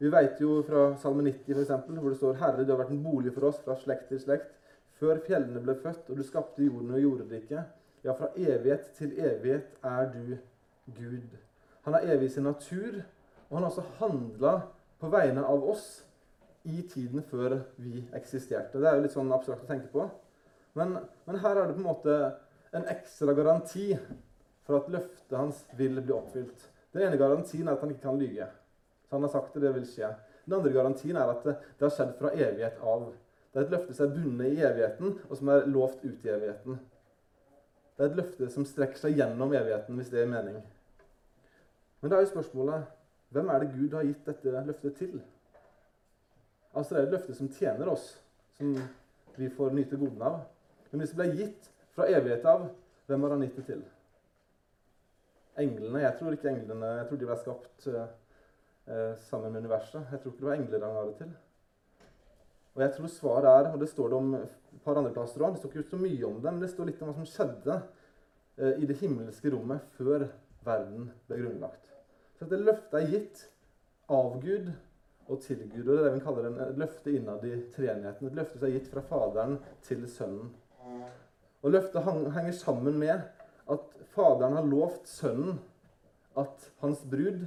[0.01, 2.95] Vi vet jo fra Salme 90, for eksempel, hvor det står Herre, du har vært
[2.95, 4.55] en bolig for oss fra slekt til slekt.
[5.01, 7.75] Før fjellene ble født, og du skapte jorden og jordriket.
[8.05, 10.37] Ja, fra evighet til evighet er du
[10.97, 11.37] Gud.
[11.85, 13.03] Han er evig i sin natur,
[13.49, 14.55] og han har også handla
[15.01, 15.87] på vegne av oss
[16.65, 18.81] i tiden før vi eksisterte.
[18.81, 20.09] Det er jo litt sånn abstrakt å tenke på.
[20.79, 22.17] Men, men, her er det på en måte
[22.77, 23.89] en ekstra garanti
[24.67, 26.69] for at løftet hans vil bli oppfylt.
[26.95, 28.47] Den ene garantien er at han ikke kan lyge.
[29.09, 30.13] Så han har sagt det, det vil skje.
[30.45, 33.09] Den andre garantien er at det, det har skjedd fra evighet av.
[33.51, 36.31] Det er et løfte som er bundet i evigheten, og som er lovt ut i
[36.31, 36.79] evigheten.
[37.97, 40.63] Det er et løfte som strekker seg gjennom evigheten, hvis det er mening.
[42.01, 42.87] Men da er jo spørsmålet
[43.35, 45.19] hvem er det Gud har gitt dette løftet til?
[46.75, 48.07] Altså Det er et løfte som tjener oss,
[48.57, 48.73] som
[49.37, 50.41] vi får nyte godene av.
[50.91, 52.69] Men hvis det ble gitt fra evighet av,
[53.11, 53.85] hvem har han gitt det til?
[55.61, 56.03] Englene?
[56.05, 60.11] Jeg tror ikke englene jeg tror de ble skapt eh, sammen med universet.
[60.11, 61.33] Jeg tror ikke det var engler han ga det til.
[62.71, 65.57] Og jeg tror svaret er, og det står det om et par andre plasser òg
[65.57, 67.81] Det står ikke så mye om det, men det står litt om hva som skjedde
[67.81, 70.29] eh, i det himmelske rommet før
[70.67, 71.91] verden ble grunnlagt.
[72.39, 73.43] Så dette løftet er gitt
[74.11, 74.71] av Gud
[75.31, 75.87] og til Gud.
[75.87, 78.31] Og det er det vi kaller en, løfte innad i treenigheten.
[78.31, 80.51] Et løfte som er gitt fra Faderen til Sønnen.
[81.63, 83.21] Og løftet henger sammen med
[83.71, 85.61] at Faderen har lovt Sønnen
[86.39, 87.45] at hans brud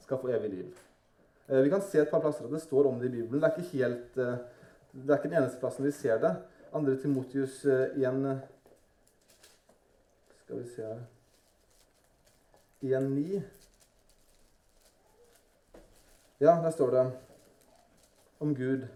[0.00, 0.78] skal få evig liv.
[1.48, 3.42] Eh, vi kan se et par plasser at det står om det i Bibelen.
[3.42, 4.38] Det er ikke, helt, eh,
[4.92, 6.34] det er ikke den eneste plassen vi ser det.
[6.72, 8.36] Andre Timotius 1 eh,
[10.44, 11.00] Skal vi se her
[12.82, 13.42] 1.9.
[16.40, 17.12] Ja, der står det
[18.40, 18.86] om Gud.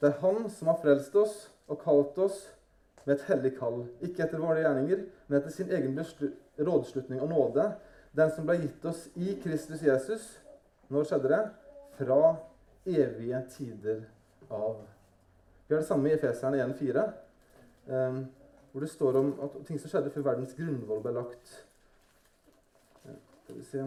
[0.00, 2.42] Det er Han som har frelst oss og kalt oss
[3.04, 5.98] med et hellig kall, ikke etter våre gjerninger, men etter sin egen
[6.58, 7.66] rådslutning og nåde,
[8.16, 10.26] den som ble gitt oss i Kristus Jesus.
[10.92, 11.42] Når skjedde det?
[11.96, 12.20] Fra
[12.86, 14.04] evige tider
[14.50, 14.82] av.
[15.66, 17.04] Vi har det samme i Efeseren 1,4,
[17.86, 18.22] um,
[18.72, 21.52] hvor det står om at ting som skjedde før verdens grunnvoll ble lagt.
[23.42, 23.86] Skal vi se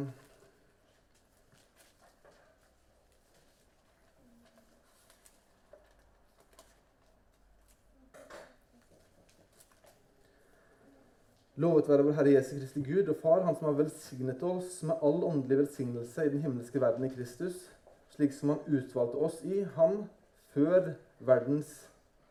[11.56, 15.00] Lovet være vår Herre Jesu Kristi Gud og Far, Han som har velsignet oss med
[15.00, 17.62] all åndelig velsignelse i den himmelske verden i Kristus,
[18.12, 20.02] slik som Han utvalgte oss i Han
[20.52, 20.90] før
[21.24, 21.72] verdens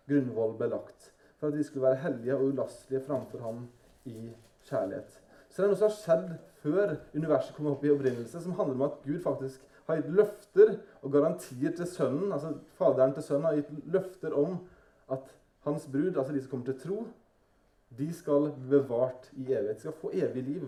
[0.04, 1.08] grunnvoll ble lagt,
[1.40, 3.64] for at vi skulle være hellige og ulastelige framfor Ham
[4.04, 4.28] i
[4.68, 5.16] kjærlighet.
[5.48, 8.76] Så det er noe som har skjedd før universet kom opp i opprinnelse, som handler
[8.76, 13.48] om at Gud faktisk har gitt løfter og garantier til sønnen, altså Faderen til sønnen
[13.48, 14.60] har gitt løfter om
[15.08, 15.32] at
[15.64, 17.04] hans brud, altså de som kommer til tro,
[17.98, 19.76] de skal bevart i evighet.
[19.76, 20.64] De skal få evig liv.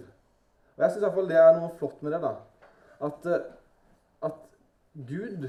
[0.77, 2.21] Og Jeg syns det er noe flott med det.
[2.23, 2.35] da.
[3.01, 3.47] At, eh,
[4.23, 4.43] at,
[4.97, 5.49] Gud,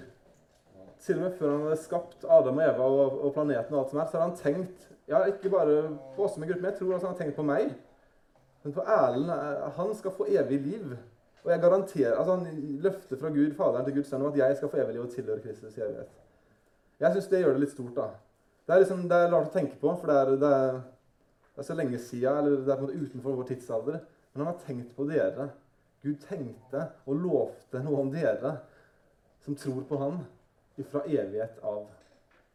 [1.00, 3.90] til og med før han hadde skapt Adam og Eva og, og planeten, og alt
[3.90, 6.72] som er, så hadde han tenkt ja, ikke bare på oss som en gruppe, men
[6.72, 7.70] jeg tror han har tenkt på meg.
[8.64, 10.98] Men på Erlend eh, Han skal få evig liv.
[11.44, 14.58] Og jeg garanterer, altså Han løfter fra Gud, Faderen til Guds sønn om at jeg
[14.58, 16.10] skal få evig liv og tilhøre Kristus i evighet.
[17.00, 17.96] Jeg syns det gjør det litt stort.
[17.96, 18.08] da.
[18.68, 20.80] Det er liksom, det er rart å tenke på, for det er, det er
[21.58, 23.96] det er så lenge siden, eller det er på en måte utenfor vår tidsalder.
[24.34, 25.48] Men han har tenkt på dere.
[26.06, 28.52] Gud tenkte og lovte noe om dere
[29.42, 30.20] som tror på Han
[30.92, 31.88] fra evighet av.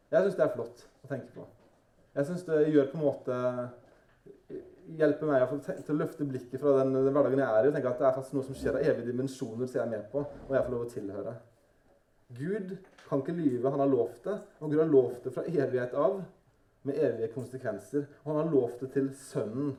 [0.07, 1.43] Jeg syns det er flott å tenke på.
[2.15, 3.39] Jeg syns det gjør på en måte
[5.01, 7.91] hjelper meg til å løfte blikket fra den, den, hverdagen jeg er i, og tenke
[7.91, 10.23] at det er faktisk noe som skjer av evige dimensjoner som jeg er med på,
[10.23, 11.35] og jeg får lov å tilhøre.
[12.39, 12.71] Gud
[13.09, 13.67] kan ikke lyve.
[13.67, 16.23] Han har lovt det, og Gud har lovt det fra evighet av
[16.83, 18.05] med evige konsekvenser.
[18.23, 19.73] Og han har lovt det til Sønnen,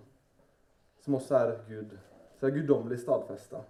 [1.05, 1.97] som også er Gud.
[2.35, 3.63] Så det er guddommelig stadfesta.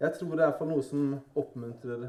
[0.00, 2.08] Jeg tror det er for noe som oppmuntrer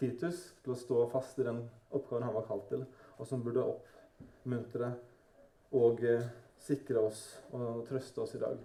[0.00, 1.60] Titus til å stå fast i den
[1.94, 2.86] oppgaven han var kalt til,
[3.18, 4.94] og som burde oppmuntre
[5.74, 6.24] og eh,
[6.64, 7.20] sikre oss
[7.52, 8.56] og trøste oss i dag.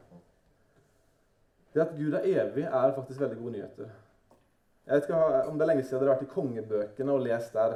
[1.73, 3.91] Det at Gud er evig, er faktisk veldig gode nyheter.
[4.85, 5.19] Jeg vet ikke
[5.51, 7.75] om det er lenge siden dere har vært i kongebøkene og lest der.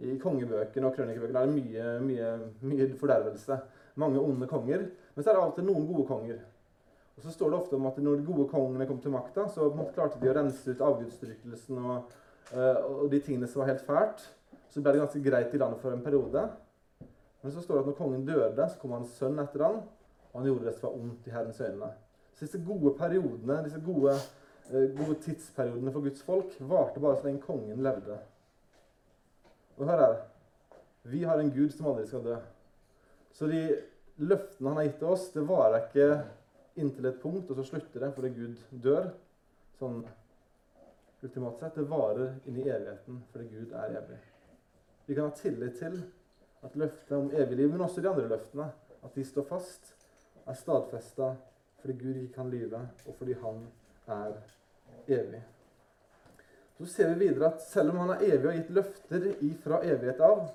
[0.00, 2.30] I kongebøkene og krønikebøkene er det mye, mye,
[2.64, 3.58] mye fordervelse.
[4.00, 4.86] Mange onde konger.
[5.14, 6.40] Men så er det alltid noen gode konger.
[7.20, 9.66] Og så står det ofte om at når de gode kongene kom til makta, så
[9.92, 12.14] klarte de å rense ut avgudsdyrkelsen og,
[12.54, 14.22] uh, og, de tingene som var helt fælt.
[14.72, 16.46] Så ble det ganske greit i landet for en periode.
[17.42, 19.82] Men så står det at når kongen døde, så kom hans sønn etter han,
[20.30, 21.92] og han gjorde det som var ondt i Herrens øyne.
[22.32, 24.16] Så disse gode periodene, disse gode,
[24.70, 28.16] uh, gode tidsperiodene for Guds folk varte bare så lenge kongen levde.
[29.80, 30.16] Og hør her.
[31.08, 32.36] Vi har en Gud som aldri skal dø.
[33.32, 33.62] Så de
[34.20, 36.08] løftene han har gitt til oss, det varer ikke
[36.80, 39.08] inntil et punkt, og så slutter det fordi Gud dør.
[39.80, 40.02] Sånn
[41.24, 41.78] ultimat sett.
[41.78, 44.18] Det varer inn i evigheten fordi Gud er evig.
[45.06, 45.96] Vi kan ha tillit til
[46.60, 48.66] at løftet om evig liv, men også de andre løftene,
[49.00, 49.94] at de står fast,
[50.44, 51.30] er stadfesta
[51.80, 53.64] fordi Gud ikke kan lyve, og fordi Han
[54.06, 54.36] er
[55.08, 55.40] evig.
[56.80, 59.24] Så ser vi videre at selv om han er evig og gitt løfter
[59.60, 60.46] fra evighet av,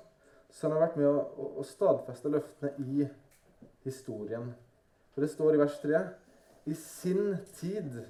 [0.50, 3.04] så han har vært med å, å, stadfeste løftene i
[3.84, 4.48] historien.
[5.14, 6.00] For det står i vers 3.:
[6.66, 8.00] I sin tid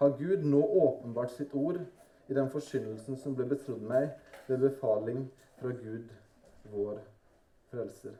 [0.00, 1.78] har Gud nå åpenbart sitt ord
[2.26, 4.08] i den forkynnelsen som ble betrodd meg
[4.48, 5.28] ved befaling
[5.60, 6.08] fra Gud,
[6.72, 6.98] vår
[7.70, 8.16] frelser.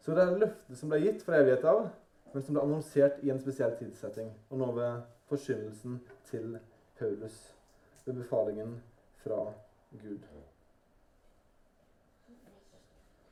[0.00, 1.90] Så det er løftet som ble gitt fra evighet av,
[2.32, 6.56] men som ble annonsert i en spesiell tidssetting, og nå ved forkynnelsen til
[6.96, 7.53] Paulus
[8.04, 8.82] ved befalingen
[9.24, 9.52] fra
[10.02, 10.20] Gud.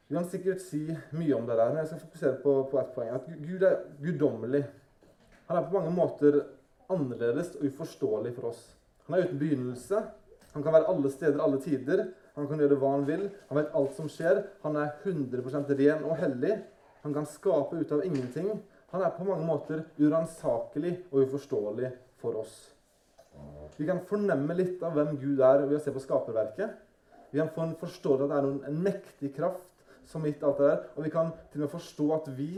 [0.09, 0.83] Vi kan sikkert si
[1.17, 3.13] mye om det der, men jeg skal fokusere på, på ett poeng.
[3.17, 4.65] At Gud er guddommelig.
[5.49, 6.43] Han er på mange måter
[6.93, 8.61] annerledes og uforståelig for oss.
[9.07, 10.03] Han er uten begynnelse.
[10.53, 12.05] Han kan være alle steder, alle tider.
[12.37, 13.25] Han kan gjøre hva han vil.
[13.49, 14.43] Han vet alt som skjer.
[14.67, 16.59] Han er 100% ren og hellig.
[17.03, 18.53] Han kan skape ut av ingenting.
[18.93, 22.72] Han er på mange måter uransakelig og uforståelig for oss.
[23.79, 26.75] Vi kan fornemme litt av hvem Gud er ved å se på skaperverket.
[27.33, 29.69] Vi kan forstå at det er en mektig kraft
[30.09, 30.83] som gitt alt det der.
[30.97, 32.53] Og vi kan til og med forstå at vi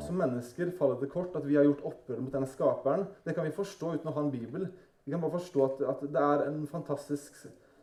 [0.00, 3.04] som mennesker faller til kort, at vi har gjort opprør mot denne skaperen.
[3.26, 4.68] Det kan vi forstå uten å ha en bibel.
[5.04, 7.42] Vi kan bare forstå at, at det er en fantastisk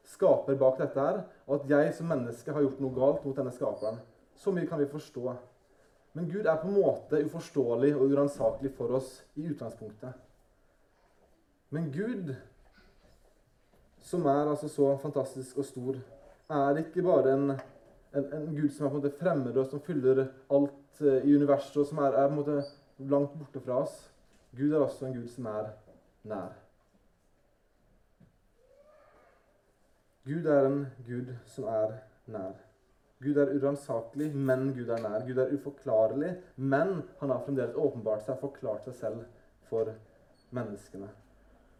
[0.09, 3.53] skaper bak dette her, og at jeg som menneske har gjort noe galt mot denne
[3.53, 3.99] skaperen.
[4.39, 5.35] Så mye kan vi forstå.
[6.17, 10.28] Men Gud er på en måte uforståelig og uransakelig for oss i utgangspunktet.
[11.69, 12.35] Men Gud,
[14.01, 15.99] som er altså så fantastisk og stor,
[16.49, 17.51] er ikke bare en,
[18.15, 21.35] en, en Gud som er på en måte fremmed og som fyller alt uh, i
[21.35, 22.63] universet, og som er, er, på en måte
[23.11, 23.99] langt borte fra oss.
[24.57, 25.69] Gud er også en Gud som er
[26.31, 26.57] nær.
[30.25, 32.57] Gud er en Gud som er nær.
[33.21, 35.21] Gud er uransakelig, men Gud er nær.
[35.27, 39.25] Gud er uforklarlig, men han har fremdeles åpenbart seg forklart seg selv
[39.69, 39.93] for
[40.55, 41.09] menneskene.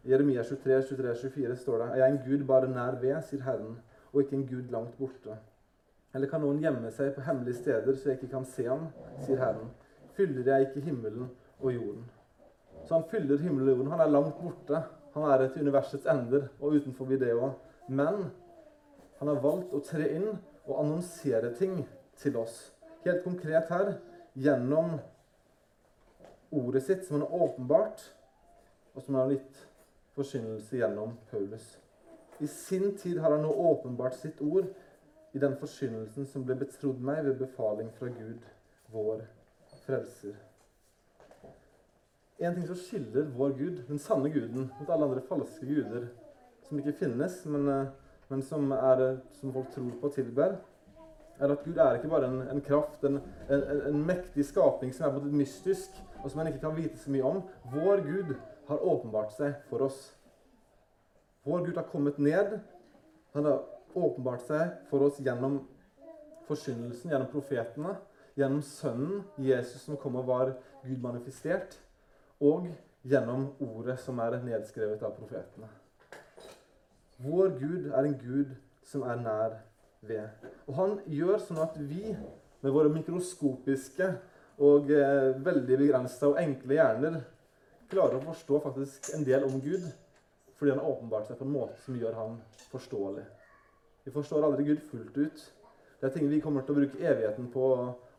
[0.04, 3.76] Jeremia 23, 23, 24 står det Er jeg en gud bare nær ved, sier Herren,
[4.12, 5.36] og ikke en gud langt borte.
[6.14, 8.88] Eller kan noen gjemme seg på hemmelige steder så jeg ikke kan se ham,
[9.26, 9.70] sier Herren.
[10.16, 11.28] fyller jeg ikke himmelen
[11.60, 12.04] og jorden.
[12.84, 13.92] Så han fyller himmelen og jorden.
[13.92, 14.82] Han er langt borte.
[15.14, 17.52] Han er til universets ender og utenfor det òg.
[17.88, 18.30] Men
[19.18, 20.28] han har valgt å tre inn
[20.66, 21.86] og annonsere ting
[22.16, 22.72] til oss.
[23.04, 23.94] Helt konkret her
[24.34, 24.98] gjennom
[26.50, 28.02] ordet sitt, som han har åpenbart,
[28.94, 29.66] og som han har gitt
[30.20, 31.72] forkynnelse gjennom Paulus.
[32.40, 34.68] I sin tid har han nå åpenbart sitt ord
[35.32, 38.46] i den forkynnelsen som ble betrodd meg ved befaling fra Gud,
[38.92, 39.26] vår
[39.84, 40.38] frelser.
[42.40, 46.08] En ting som skiller vår Gud, den sanne guden, mot alle andre falske guder
[46.64, 47.90] som ikke finnes, men, eh,
[48.30, 50.56] men som, er, som, folk tror på og tilber,
[51.40, 55.08] er at Gud er ikke bare en, en kraft, en, en, en, mektig skapning som
[55.08, 57.42] er både mystisk, og som en ikke kan vite så mye om.
[57.74, 58.34] Vår Gud
[58.70, 59.98] har åpenbart seg for oss.
[61.46, 62.58] Vår Gud har kommet ned.
[63.34, 65.60] Han har åpenbart seg for oss gjennom
[66.46, 67.96] forkynnelsen, gjennom profetene,
[68.38, 70.54] gjennom Sønnen, Jesus, som kom og var
[70.84, 71.76] Gud manifestert,
[72.40, 72.70] og
[73.06, 75.68] gjennom ordet som er nedskrevet av profetene.
[77.20, 78.54] Vår Gud er en Gud
[78.86, 79.58] som er nær
[80.00, 80.46] ved.
[80.66, 82.14] Og han gjør sånn at vi,
[82.60, 84.08] med våre mikroskopiske
[84.60, 87.20] og eh, veldig begrensa og enkle hjerner,
[87.90, 89.86] klarer å forstå faktisk en del om Gud
[90.60, 92.34] fordi han har åpenbart seg på en måte som gjør han
[92.68, 93.22] forståelig.
[94.04, 95.44] Vi forstår aldri Gud fullt ut.
[96.00, 97.68] Det er ting vi kommer til å bruke evigheten på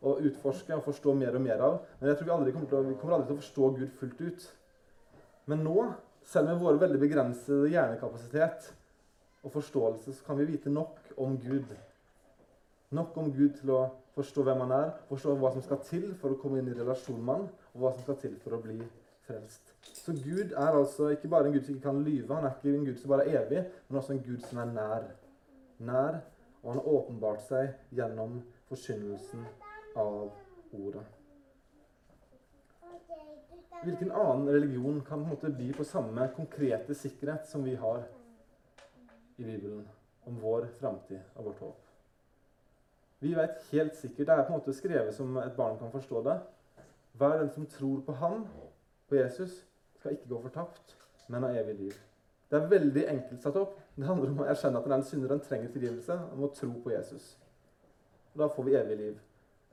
[0.02, 1.76] å utforske og forstå mer og mer av.
[2.00, 3.92] Men jeg tror vi, aldri kommer, til å, vi kommer aldri til å forstå Gud
[4.00, 4.48] fullt ut.
[5.54, 5.76] Men nå,
[6.32, 8.72] selv med vår veldig begrensede hjernekapasitet
[9.46, 11.70] og forståelse, så kan vi vite nok om Gud.
[12.98, 13.84] Nok om Gud til å
[14.18, 17.22] forstå hvem han er, forstå hva som skal til for å komme inn i relasjon
[17.22, 18.82] med han, og hva som skal til for å bli
[19.32, 19.74] frelst.
[19.94, 22.78] Så Gud er altså ikke bare en Gud som ikke kan lyve, han er ikke
[22.78, 25.08] en Gud som bare er evig, men også en Gud som er nær.
[25.80, 26.20] Nær,
[26.63, 29.46] og han har åpenbart seg gjennom forkynnelsen
[29.96, 30.32] av
[30.74, 31.04] ordet.
[33.82, 38.04] Hvilken annen religion kan på en måte by på samme konkrete sikkerhet som vi har
[39.38, 39.88] i Bibelen
[40.30, 41.88] om vår framtid og vårt håp?
[43.22, 46.24] Vi vet helt sikkert, Det er på en måte skrevet som et barn kan forstå
[46.24, 46.38] det.
[47.13, 48.48] Hver den som tror på ham,
[49.12, 49.65] på Jesus,
[50.00, 50.95] skal ikke gå fortapt,
[51.28, 51.97] men ha evig liv.
[52.52, 53.76] Det er veldig enkelt satt opp.
[53.95, 57.36] Det handler om å erkjenne at den synderen trenger tilgivelse og må tro på Jesus.
[58.34, 59.19] Og Da får vi evig liv.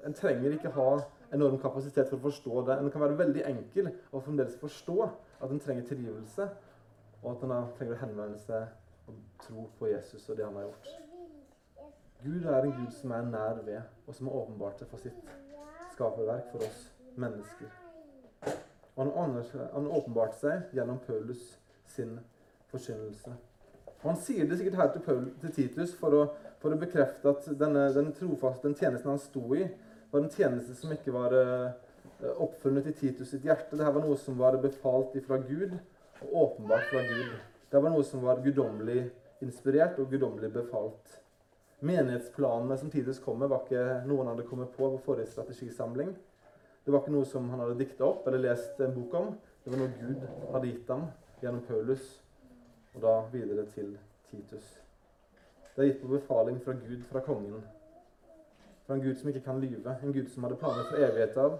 [0.06, 0.90] En trenger ikke ha
[1.34, 2.78] enorm kapasitet for å forstå det.
[2.78, 6.48] En kan være veldig enkel og fremdeles forstå at en trenger tilgivelse,
[7.22, 10.68] og at en trenger å henvende seg og tro på Jesus og det han har
[10.68, 10.94] gjort.
[12.22, 15.36] Gud er en Gud som er nær ved, og som har åpenbart det for sitt
[15.94, 17.87] skaperverk for oss mennesker.
[18.98, 19.36] Og han,
[19.72, 21.52] han åpenbarte seg gjennom Paulus
[21.86, 22.16] sin
[22.72, 23.34] forkynnelse.
[23.98, 26.24] Og Han sier det sikkert her til, Paul, til Titus for å,
[26.62, 29.66] for å, bekrefte at denne, den trofaste, den tjenesten han sto i,
[30.10, 33.76] var en tjeneste som ikke var uh, oppfunnet i Titus sitt hjerte.
[33.76, 35.74] Dette var noe som var befalt fra Gud,
[36.22, 37.34] og åpenbart fra Gud.
[37.70, 39.02] Det var noe som var guddommelig
[39.44, 41.18] inspirert og guddommelig befalt.
[41.84, 46.16] Menighetsplanene som Titus kom med, var ikke noe han hadde kommet på på forrige strategisamling.
[46.84, 49.32] Det var ikke noe som han hadde dikta opp eller lest en bok om.
[49.64, 51.08] Det var noe Gud hadde gitt ham
[51.42, 52.04] gjennom Paulus,
[52.94, 53.96] og da videre til
[54.30, 54.68] Titus.
[55.74, 57.60] Det er gitt på befaling fra Gud, fra kongen.
[58.86, 61.58] Fra en Gud som ikke kan lyve, en Gud som hadde planer for evighet av.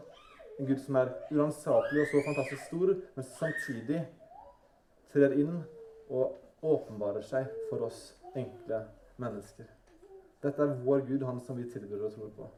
[0.59, 4.01] En Gud som er uransakelig og så fantastisk stor, men samtidig
[5.13, 5.61] trer inn
[6.09, 8.01] og åpenbarer seg for oss
[8.35, 8.81] enkle
[9.23, 9.69] mennesker.
[10.43, 12.49] Dette er vår Gud, han som vi tilbyr og tror på.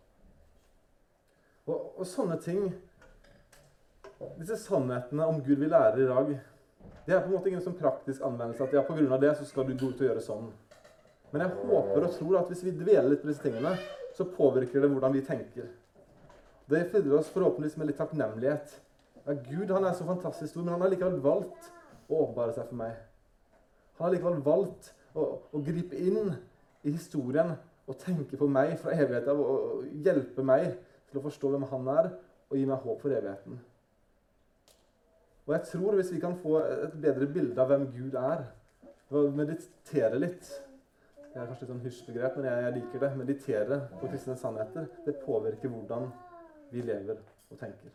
[1.69, 2.71] Og, og, sånne ting
[4.41, 6.33] Disse sannhetene om Gud vi lærer i dag,
[7.07, 9.17] det er på en måte ingen sånn praktisk anvendelse at ja, pga.
[9.21, 10.51] det så skal du gå ut og gjøre sånn.
[11.33, 13.73] Men jeg håper og tror at hvis vi dveler litt på disse tingene,
[14.17, 15.71] så påvirker det hvordan vi tenker.
[16.71, 18.75] Det fyller oss forhåpentligvis med litt takknemlighet.
[19.25, 21.71] Ja, Gud han er så fantastisk stor, men han har likevel valgt
[22.11, 23.01] å åpenbare seg for meg.
[23.97, 26.35] Han har likevel valgt å, å gripe inn
[26.85, 27.57] i historien
[27.89, 30.77] og tenke på meg fra evigheten og hjelpe meg
[31.11, 32.09] til å forstå hvem han er,
[32.51, 33.61] og gi meg håp for evigheten.
[35.47, 38.45] Og jeg tror hvis vi kan få et bedre bilde av hvem Gud er,
[39.11, 40.51] ved å meditere litt
[41.31, 43.09] Det er kanskje litt sånn hysjbegrep, men jeg, liker det.
[43.15, 44.89] Meditere på kristne sannheter.
[45.05, 46.09] Det påvirker hvordan
[46.73, 47.93] vi lever og tenker.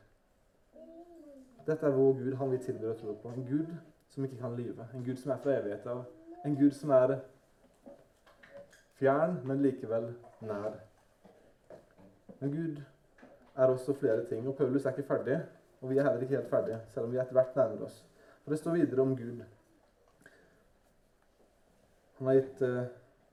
[1.67, 3.33] Dette er vår Gud, han vi tilbyr å tro på.
[3.35, 3.73] En Gud
[4.13, 4.87] som ikke kan lyve.
[4.95, 6.05] En Gud som er fra evighet av.
[6.47, 7.17] En Gud som er
[9.01, 10.13] fjern, men likevel
[10.47, 10.79] nær.
[12.39, 12.83] Men Gud
[13.55, 14.47] er også flere ting.
[14.47, 15.39] Og Paulus er ikke ferdig,
[15.81, 18.05] og vi er heller ikke helt ferdige, selv om vi etter hvert nærmer oss.
[18.43, 19.41] For det står videre om Gud.
[22.17, 22.83] Han har gitt uh,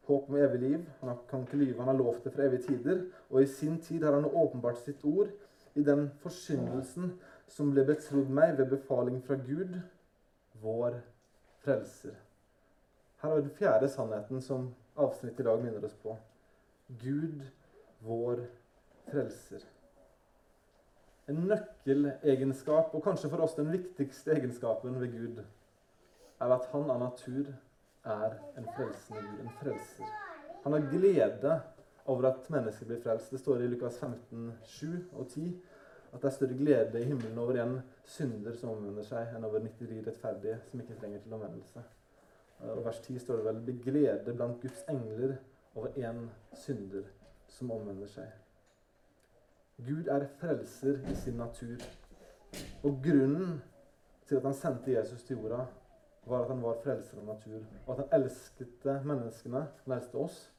[0.09, 0.87] håp om evig liv.
[1.01, 3.05] Han kan ikke lyve, han har lovt det for evige tider.
[3.31, 5.31] Og i sin tid har han åpenbart sitt ord
[5.75, 7.15] i den forsyndelsen
[7.49, 9.77] som ble betrodd meg ved befaling fra Gud,
[10.63, 10.99] vår
[11.65, 12.17] frelser.
[13.23, 16.17] Her vi den fjerde sannheten som avsnittet i dag minner oss på.
[17.03, 17.45] Gud,
[18.01, 18.47] vår
[19.11, 19.72] frelser.
[21.33, 25.39] En nøkkelegenskap, og kanskje for oss den viktigste egenskapen ved Gud,
[26.43, 27.49] er at han av natur
[28.05, 30.11] er en frelsende Gud, en frelser.
[30.67, 31.55] Han har glede
[32.13, 33.31] over at mennesker blir frelst.
[33.33, 35.47] Det står i Lukas 15, 7 og 10
[36.13, 39.63] at det er større glede i himmelen over en synder som omvender seg, enn over
[39.65, 41.85] 99 rettferdige som ikke trenger til omvendelse.
[42.69, 45.37] Og vers 10 står det vel 'Bli glede blant Guds engler
[45.75, 47.09] over én synder
[47.49, 48.29] som omvender seg'.
[49.87, 51.77] Gud er frelser i sin natur.
[52.83, 53.63] Og grunnen
[54.27, 55.65] til at han sendte Jesus til jorda,
[56.27, 57.65] var at han var frelser av natur.
[57.87, 60.53] Og at han elsket menneskene, han elsket oss.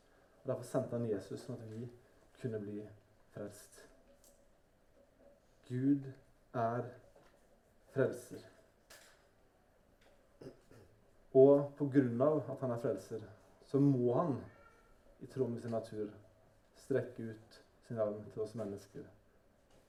[0.43, 1.88] Og Derfor sendte han Jesus, sånn at vi
[2.41, 2.82] kunne bli
[3.34, 3.86] frelst.
[5.69, 6.09] Gud
[6.53, 6.89] er
[7.93, 8.43] frelser.
[11.34, 13.24] Og på grunn av at han er frelser,
[13.65, 14.36] så må han,
[15.24, 16.11] i tråd med sin natur,
[16.84, 19.05] strekke ut sin arm til oss mennesker.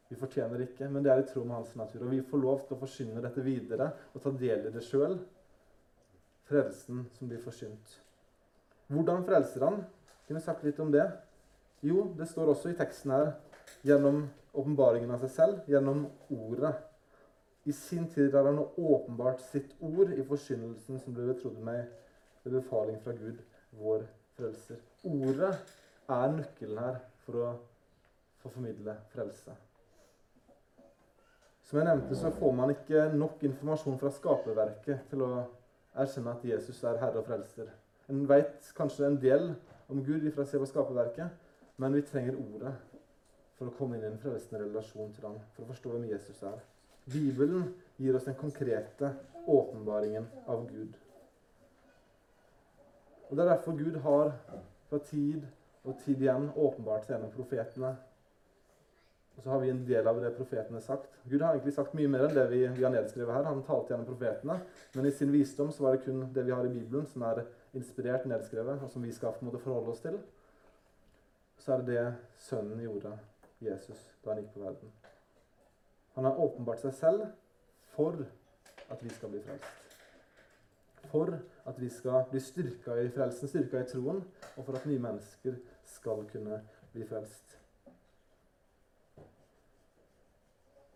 [0.09, 2.05] Vi fortjener ikke, men det er i tråd med hans natur.
[2.05, 5.17] Og vi får lov til å forsyne dette videre og ta del i det sjøl.
[6.45, 7.99] Frelsen som blir forsynt.
[8.93, 9.81] Hvordan frelser han?
[10.29, 11.07] Kunne sagt litt om det.
[11.85, 13.33] Jo, det står også i teksten her
[13.85, 16.75] gjennom åpenbaringen av seg selv, gjennom ordet.
[17.65, 21.87] I sin tid har han åpenbart sitt ord i forkynnelsen som ble betrodd meg
[22.45, 23.41] ved befaling fra Gud,
[23.81, 24.05] vår
[24.37, 24.81] frelser.
[25.09, 25.55] Ordet
[26.13, 27.53] er nøkkelen her for å
[28.45, 29.57] få formidle frelse.
[31.65, 35.31] Som jeg nevnte, så får man ikke nok informasjon fra skaperverket til å
[35.97, 37.71] erkjenne at Jesus er Herre og Frelser.
[38.13, 39.55] En vet kanskje en del
[39.89, 41.33] om Gud ifra å se på skaperverket,
[41.81, 42.75] men vi trenger ordet
[43.57, 46.45] for å komme inn i en frelsende relasjon til ham, for å forstå hvem Jesus
[46.45, 46.61] er.
[47.09, 49.15] Bibelen gir oss den konkrete
[49.49, 50.95] åpenbaringen av Gud.
[53.31, 54.35] Og Det er derfor Gud har
[54.91, 55.47] fra tid
[55.85, 57.97] og tid igjen åpenbart seg gjennom profetene
[59.37, 61.17] og så har vi en del av det profetene har sagt.
[61.27, 63.49] Gud har egentlig sagt mye mer enn det vi, vi har nedskrevet her.
[63.49, 64.61] Han talte gjennom profetene,
[64.95, 67.43] men i sin visdom så var det kun det vi har i Bibelen, som er
[67.75, 70.21] inspirert, nedskrevet, og som vi skal på en måte forholde oss til.
[71.59, 72.05] Så er det det
[72.47, 73.17] Sønnen gjorde,
[73.65, 74.95] Jesus, da han gikk på verden.
[76.15, 77.27] Han har åpenbart seg selv
[77.97, 78.23] for
[78.91, 79.99] at vi skal bli frelst.
[81.11, 81.35] For
[81.67, 84.23] at vi skal bli styrka i frelsen, styrka i troen,
[84.55, 85.59] og for at nye mennesker
[85.97, 86.63] skal kunne
[86.95, 87.59] bli frelst.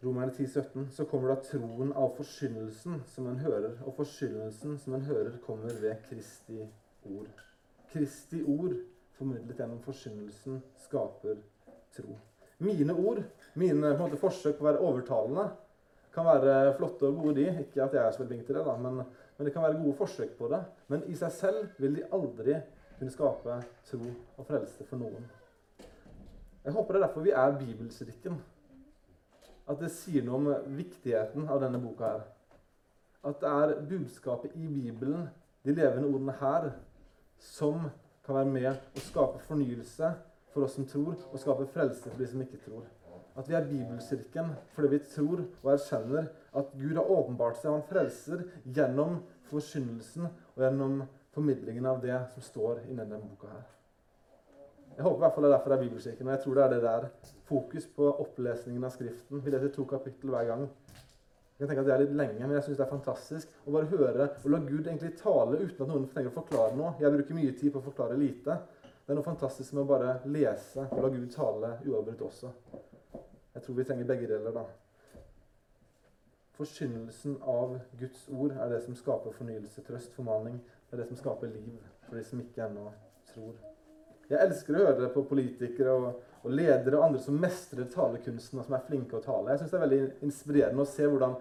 [0.03, 3.81] Romerne 10, 17, så kommer da troen av forkynnelsen som en hører.
[3.83, 6.61] Og forkynnelsen som en hører, kommer ved Kristi
[7.03, 7.41] ord.
[7.91, 8.77] Kristi ord,
[9.19, 11.41] formidlet gjennom forkynnelsen, skaper
[11.97, 12.15] tro.
[12.63, 13.25] Mine ord,
[13.59, 15.47] mine på måte, forsøk på å være overtalende,
[16.15, 17.65] kan være flotte og gode, de.
[17.65, 19.81] Ikke at jeg er så veldig flink til det, da, men, men, det kan være
[19.81, 20.61] gode forsøk på det.
[20.95, 22.55] Men i seg selv vil de aldri
[23.01, 23.59] kunne skape
[23.91, 25.27] tro og frelse for noen.
[26.63, 28.39] Jeg håper det er derfor vi er bibelskrikken
[29.69, 32.27] at det sier noe om viktigheten av denne boka her.
[33.29, 35.29] At det er budskapet i Bibelen,
[35.67, 36.71] de levende ordene her,
[37.39, 37.91] som
[38.25, 40.13] kan være med å skape fornyelse
[40.53, 42.87] for oss som tror, og skape frelse for de som ikke tror.
[43.39, 47.79] At vi er bibelkirken fordi vi tror og erkjenner at Gud har åpenbart seg, og
[47.79, 49.21] han frelser gjennom
[49.53, 51.03] forkynnelsen og gjennom
[51.37, 53.78] formidlingen av det som står i denne boka her.
[54.99, 56.27] Jeg håper i hvert fall det er derfor det er bibelkirken.
[56.27, 57.05] Og jeg tror det er det der.
[57.47, 59.45] Fokus på opplesningen av Skriften.
[59.45, 60.65] Vi leser to kapittel hver gang.
[61.59, 63.75] Jeg kan tenke at Det er litt lenge, men jeg synes det er fantastisk å
[63.77, 66.97] bare høre og la Gud egentlig tale uten at noen trenger å forklare noe.
[66.99, 68.59] Jeg bruker mye tid på å forklare lite.
[68.83, 72.53] Det er noe fantastisk med å bare lese og la Gud tale uavbrutt også.
[73.55, 74.67] Jeg tror vi trenger begge deler, da.
[76.59, 80.59] Forkynnelsen av Guds ord er det som skaper fornyelse, trøst, formaning.
[80.91, 82.91] Det er det som skaper liv for de som ikke ennå
[83.31, 83.68] tror.
[84.29, 86.09] Jeg elsker å høre det på politikere og,
[86.43, 89.55] og, ledere og andre som mestrer talekunsten og som er flinke å tale.
[89.55, 91.39] Jeg synes Det er veldig inspirerende å se hvordan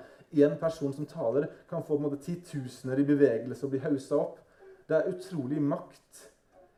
[0.48, 4.20] en person som taler, kan få på en måte titusener i bevegelse og bli haussa
[4.20, 4.40] opp.
[4.88, 6.24] Det er utrolig makt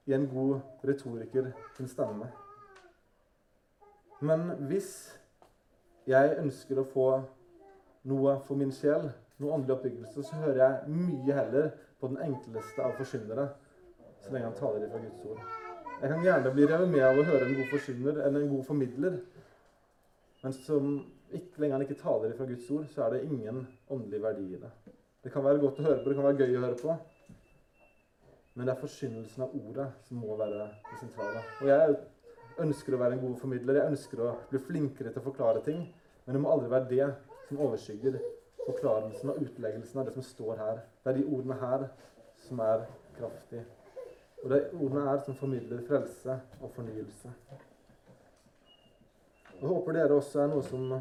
[0.09, 2.29] i en god retoriker sin stemme.
[4.21, 4.91] Men hvis
[6.09, 7.07] jeg ønsker å få
[8.09, 12.83] noe for min sjel, noe åndelig oppbyggelse, så hører jeg mye heller på den enkleste
[12.83, 13.49] av forkynnere
[14.19, 15.68] så lenge han taler ifra Guds ord.
[15.99, 18.61] Jeg kan gjerne bli revet med av å høre en god forsyner eller en god
[18.63, 19.17] formidler.
[20.39, 20.93] Men som
[21.35, 24.59] ikke lenger han ikke taler ifra Guds ord, så er det ingen åndelig verdi i
[24.61, 24.69] det.
[25.19, 26.95] Det kan være godt å høre på, det kan være gøy å høre på.
[28.55, 31.41] Men det er forsynnelsen av ordet som må være det sentrale.
[31.59, 31.97] Og jeg
[32.63, 33.81] ønsker å være en god formidler.
[33.81, 35.83] Jeg ønsker å bli flinkere til å forklare ting.
[36.23, 37.09] Men det må aldri være det
[37.49, 38.15] som overskygger
[38.69, 40.81] forklarelsen og utleggelsen av det som står her.
[41.03, 41.85] Det er de ordene her
[42.47, 42.87] som er
[43.19, 43.65] kraftige.
[44.43, 47.31] Og det ordene er som formidler frelse og fornyelse.
[49.59, 50.93] Jeg håper dere også er noe som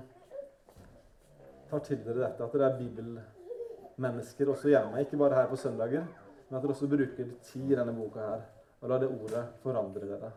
[1.70, 5.04] tar til dere dette, at dere er bibelmennesker også hjemme.
[5.04, 6.08] Ikke bare her på søndager,
[6.48, 8.44] men at dere også bruker tid i denne boka her.
[8.80, 10.32] Og la det ordet forandre dere.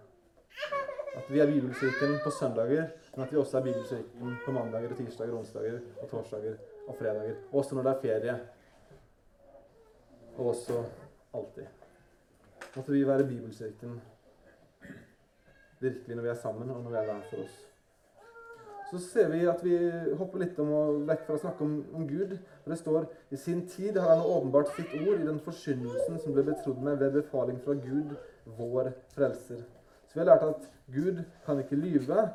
[1.17, 4.97] At vi er Bibelkirken på søndager, men at vi også er Bibelkirken på mandager, og
[4.97, 6.55] tirsdager, onsdager og torsdager
[6.87, 7.35] og fredager.
[7.51, 8.39] Også når det er ferie.
[10.37, 10.83] Og også
[11.33, 11.80] alltid.
[12.76, 14.01] Måtte vi være Bibelkirken
[15.82, 17.57] virkelig når vi er sammen, og når vi er hver for oss.
[18.91, 19.76] Så ser vi at vi
[20.19, 22.38] hopper litt om og vekk fra å snakke om, om Gud.
[22.63, 26.36] For det står i sin tid har han åpenbart sitt ord i den forkynnelsen som
[26.36, 28.15] ble betrodd med ved befaling fra Gud,
[28.59, 29.63] vår frelser.
[30.07, 32.26] Så vi har lært at Gud kan ikke lyve.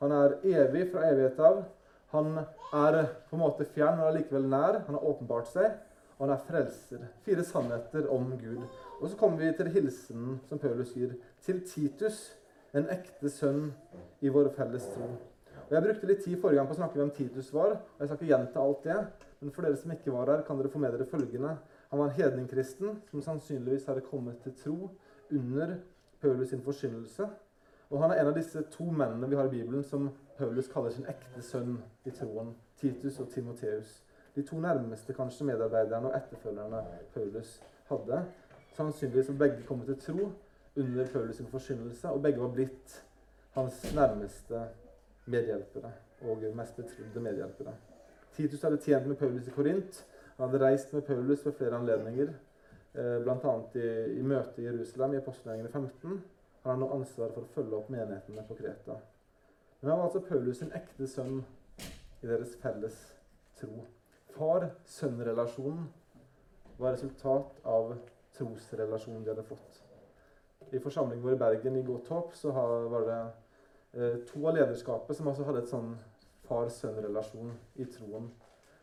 [0.00, 1.64] Han er evig fra evighet av.
[2.12, 4.80] Han er på en måte fjern, men allikevel nær.
[4.86, 5.76] Han har åpenbart seg,
[6.16, 7.06] og han er frelser.
[7.24, 8.64] Fire sannheter om Gud.
[9.00, 12.32] Og så kommer vi til hilsenen som Paulus gir til Titus,
[12.76, 13.70] en ekte sønn
[14.24, 15.08] i vår felles tro.
[15.66, 17.72] Og Jeg brukte litt tid forrige gang på å snakke om hvem Titus var.
[17.76, 18.98] og Jeg skal ikke gjenta alt det,
[19.40, 21.56] men for dere som ikke var her, kan dere få med dere følgende.
[21.90, 24.90] Han var en hedningkristen som sannsynligvis hadde kommet til tro
[25.30, 25.76] under
[26.20, 27.28] Paulus sin forkynnelse.
[27.90, 30.08] Og han er en av disse to mennene vi har i Bibelen som
[30.38, 32.54] Paulus kaller sin ekte sønn i troen.
[32.80, 34.02] Titus og Timoteus.
[34.36, 36.82] De to nærmeste kanskje medarbeiderne og etterfølgerne
[37.14, 38.24] Paulus hadde.
[38.76, 40.30] Sannsynligvis var begge kommet til tro
[40.76, 43.04] under Paulus forkynnelse, og begge var blitt
[43.54, 44.66] hans nærmeste
[45.26, 47.72] medhjelpere og mest betrodde medhjelpere.
[48.36, 50.06] Titus hadde tjent med Paulus i Korint.
[50.36, 52.28] Han hadde reist med Paulus ved flere anledninger,
[52.94, 53.56] eh, bl.a.
[53.74, 56.22] I, i møte i Jerusalem i apostelgjengene 15.
[56.62, 59.00] Han har nå ansvar for å følge opp menighetene på Kreta.
[59.80, 61.44] Men han var altså Paulus sin ekte sønn
[62.22, 62.98] i deres felles
[63.60, 63.86] tro.
[64.36, 65.86] Far-sønn-relasjonen
[66.76, 67.94] var resultat av
[68.36, 69.82] trosrelasjonen de hadde fått.
[70.70, 73.20] I forsamlingen vår i Bergen i Gåtorp så var det
[73.96, 75.94] eh, to av lederskapet som altså hadde et sånn
[76.48, 78.28] far-sønn-relasjon i troen.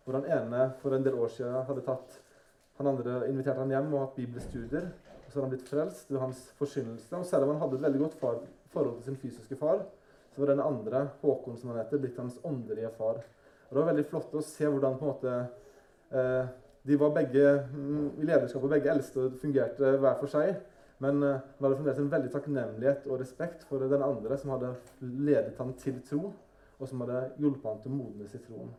[0.03, 2.17] Hvor han ene for en del år siden hadde tatt
[2.79, 4.87] han andre inviterte han hjem og hatt bibelstudier.
[4.89, 7.13] og Så hadde han blitt frelst ved hans forkynnelse.
[7.19, 8.39] Og selv om han hadde et veldig godt far,
[8.73, 9.85] forhold til sin fysiske far,
[10.33, 13.21] så var den andre, Håkon som han heter, blitt hans åndelige far.
[13.73, 15.31] Og Det var veldig flott å se hvordan på en måte
[16.13, 16.49] eh,
[16.85, 20.59] de var begge mm, i lederskapet, begge eldste og fungerte hver for seg.
[21.01, 24.75] Men eh, var hadde fremdeles en veldig takknemlighet og respekt for den andre som hadde
[25.01, 26.29] ledet ham til tro,
[26.77, 28.69] og som hadde hjulpet ham til å modnes i troen.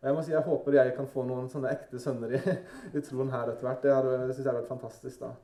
[0.00, 2.40] Jeg må si, jeg håper jeg kan få noen sånne ekte sønner i,
[2.96, 3.84] i troen her etter hvert.
[3.84, 5.26] Det, det syns jeg har vært fantastisk.
[5.26, 5.34] da.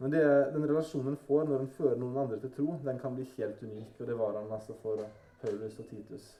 [0.00, 3.20] Men det, den relasjonen en får når en fører noen andre til tro, den kan
[3.20, 3.98] bli helt unik.
[3.98, 5.04] Og det var han altså for
[5.42, 6.30] Paulus og Titus.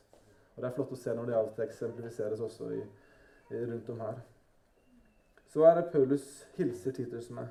[0.60, 2.78] Og Det er flott å se når det alltid eksemplifiseres også i,
[3.48, 4.18] i, rundt om her.
[5.48, 6.26] Så er det Paulus
[6.58, 7.48] hilser Titus med.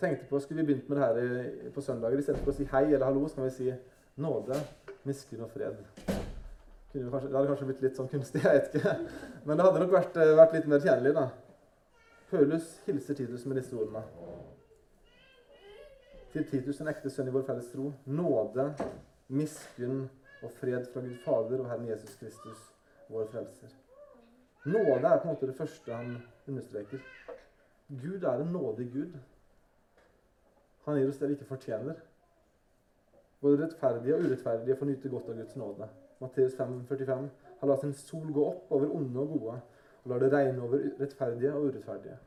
[0.00, 2.16] Tenkte på, Skulle vi begynt med det her i, på søndager?
[2.22, 3.68] Istedenfor å si hei eller hallo, så kan vi si
[4.16, 4.62] nåde,
[5.04, 5.76] miskunn og fred.
[6.06, 8.96] Kanskje, det hadde kanskje blitt litt sånn kunstig, jeg vet ikke.
[9.44, 11.14] Men det hadde nok vært, eh, vært litt mer tjenlig.
[11.20, 11.28] da.
[12.32, 14.06] Paulus hilser Titus med disse ordene.
[16.32, 18.70] Til Titus, en ekte sønn i vår felles tro, nåde,
[19.28, 20.06] miskunn
[20.42, 22.62] og fred fra Gud Fader og Herren Jesus Kristus,
[23.08, 23.74] vår frelser.
[24.64, 26.16] Nåde er på en måte det første han
[26.48, 26.98] understreker.
[27.88, 29.18] Gud er en nådig Gud.
[30.84, 31.98] Han gir oss det vi ikke fortjener.
[33.42, 35.88] Både rettferdige og urettferdige får nyte godt av Guds nåde.
[36.22, 37.30] Matteus 5, 45.
[37.60, 39.60] Han lar sin sol gå opp over onde og gode,
[40.04, 42.18] og lar det regne over rettferdige og urettferdige.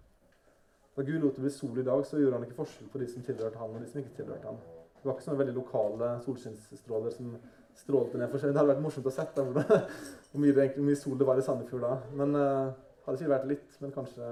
[0.96, 3.08] Da Gud lot det bli sol i dag, så gjorde han ikke forskjell på de
[3.12, 4.60] som tilhørte han og de som ikke tilhørte han.
[4.96, 7.34] Det var ikke sånne veldig lokale solskinnsstråler som
[7.76, 8.54] strålte ned for seg.
[8.54, 11.94] Det hadde vært morsomt å sette hvor, mye, mye sol det var i Sandefjord da.
[12.18, 12.74] Men uh,
[13.06, 14.32] hadde sikkert vært litt, men kanskje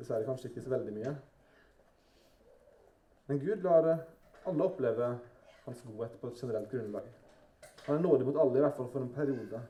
[0.00, 1.14] dessverre kanskje ikke så veldig mye.
[3.30, 3.90] Men Gud lar
[4.48, 5.10] alle oppleve
[5.64, 7.10] hans godhet på et generelt grunnlag.
[7.86, 9.60] Han er nådig mot alle, i hvert fall for en periode.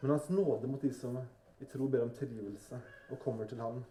[0.00, 1.18] Men hans nåde mot de som
[1.60, 2.78] i tro ber om tilgivelse
[3.10, 3.82] og kommer til ham,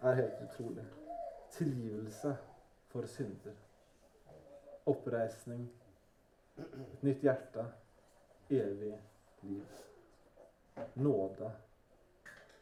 [0.00, 0.84] er helt utrolig.
[1.52, 2.36] Tilgivelse
[2.88, 3.56] for synder.
[4.86, 5.68] Oppreisning.
[6.58, 7.64] Et nytt hjerte.
[8.50, 8.94] Evig
[9.40, 9.64] liv.
[10.94, 11.50] Nåde.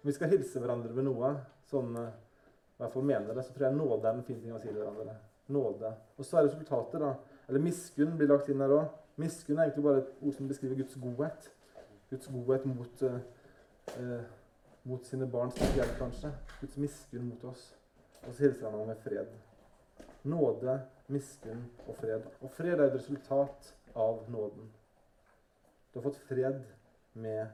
[0.03, 1.33] Om vi skal hilse hverandre ved noe,
[1.71, 4.61] sånn i hvert fall mener det, så tror jeg nåde er en fin ting å
[4.61, 5.15] si til hverandre.
[5.55, 5.93] Nåde.
[6.19, 7.15] Og så er resultatet, da
[7.49, 8.89] Eller miskunn blir lagt inn her òg.
[9.23, 11.47] Miskunn er egentlig bare et ord som beskriver Guds godhet.
[12.11, 14.25] Guds godhet mot, eh,
[14.85, 16.33] mot sine barn spesielt, kanskje.
[16.61, 17.77] Guds miskunn mot oss.
[18.27, 19.31] Og så hilser han ham med fred.
[20.25, 22.27] Nåde, miskunn og fred.
[22.43, 24.73] Og fred er et resultat av nåden.
[25.93, 26.65] Du har fått fred
[27.13, 27.47] med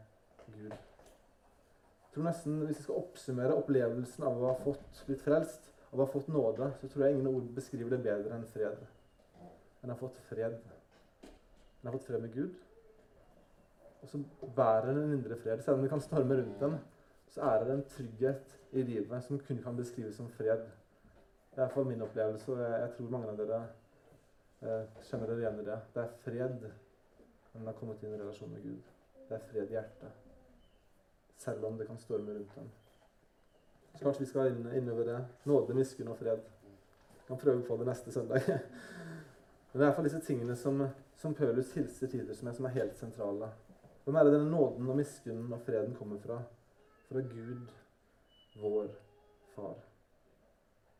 [0.47, 0.72] Gud.
[0.72, 6.01] Jeg tror nesten, Hvis jeg skal oppsummere opplevelsen av å ha fått blitt frelst, av
[6.01, 8.82] å ha fått nåde, så tror jeg ingen ord beskriver det bedre enn fred.
[9.82, 10.59] En har fått fred.
[11.22, 12.59] En har fått fred med Gud.
[14.03, 14.20] Og så
[14.57, 15.62] bærer den en indre fred.
[15.62, 16.78] Selv om det kan storme rundt den,
[17.30, 20.66] så er det en trygghet i livet som kun kan beskrives som fred.
[21.53, 23.61] Det er iallfall min opplevelse, og jeg, tror mange av dere
[24.62, 25.78] kjenner dere igjen i det.
[25.94, 28.92] Det er fred når en har kommet inn i en relasjon med Gud.
[29.28, 30.30] Det er fred i hjertet.
[31.42, 32.70] Selv om det kan storme rundt den.
[33.92, 35.18] Så kanskje vi skal inn, innover det.
[35.50, 36.46] Nåde, miskunn og fred.
[37.16, 38.46] Vi kan prøve på det neste søndag.
[39.72, 40.82] Men det er iallfall disse tingene som,
[41.16, 43.48] som Pølus hilser tidligere som er, som er helt sentrale.
[44.04, 46.42] Hvem er det denne nåden og miskunnen og freden kommer fra?
[47.08, 47.70] Fra Gud,
[48.60, 48.90] vår
[49.54, 49.76] Far.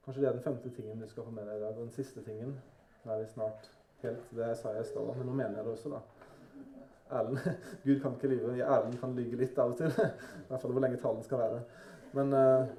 [0.05, 1.77] Kanskje det er den femte tingen du skal få med deg i dag.
[1.77, 2.57] Og den siste tingen
[3.05, 3.71] nå snart
[4.03, 6.01] helt Det sa jeg i stad, men nå mener jeg det også, da.
[7.13, 7.39] Erlend,
[7.85, 8.57] Gud kan ikke lyve.
[8.65, 9.93] Erlend kan lyge litt av og til.
[10.43, 11.61] I hvert fall hvor lenge talen skal være.
[12.17, 12.73] Men, uh,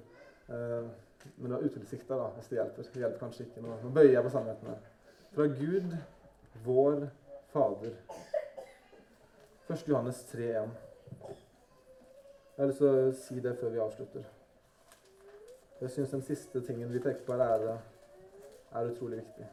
[0.49, 0.89] uh,
[1.37, 2.89] men det var utilsikta, da, hvis det hjelper.
[2.93, 3.63] Det hjelper kanskje ikke.
[3.63, 4.83] Nå, nå bøyer jeg på sannheten.
[5.33, 5.97] Fra Gud,
[6.65, 7.07] vår
[7.53, 7.97] Fader.
[9.69, 9.87] 1.
[9.87, 10.77] Johannes 3,1.
[12.53, 14.29] Jeg har lyst til å si det før vi avslutter.
[15.79, 17.77] Jeg syns den siste tingen vi peker på, er,
[18.73, 19.47] er utrolig viktig.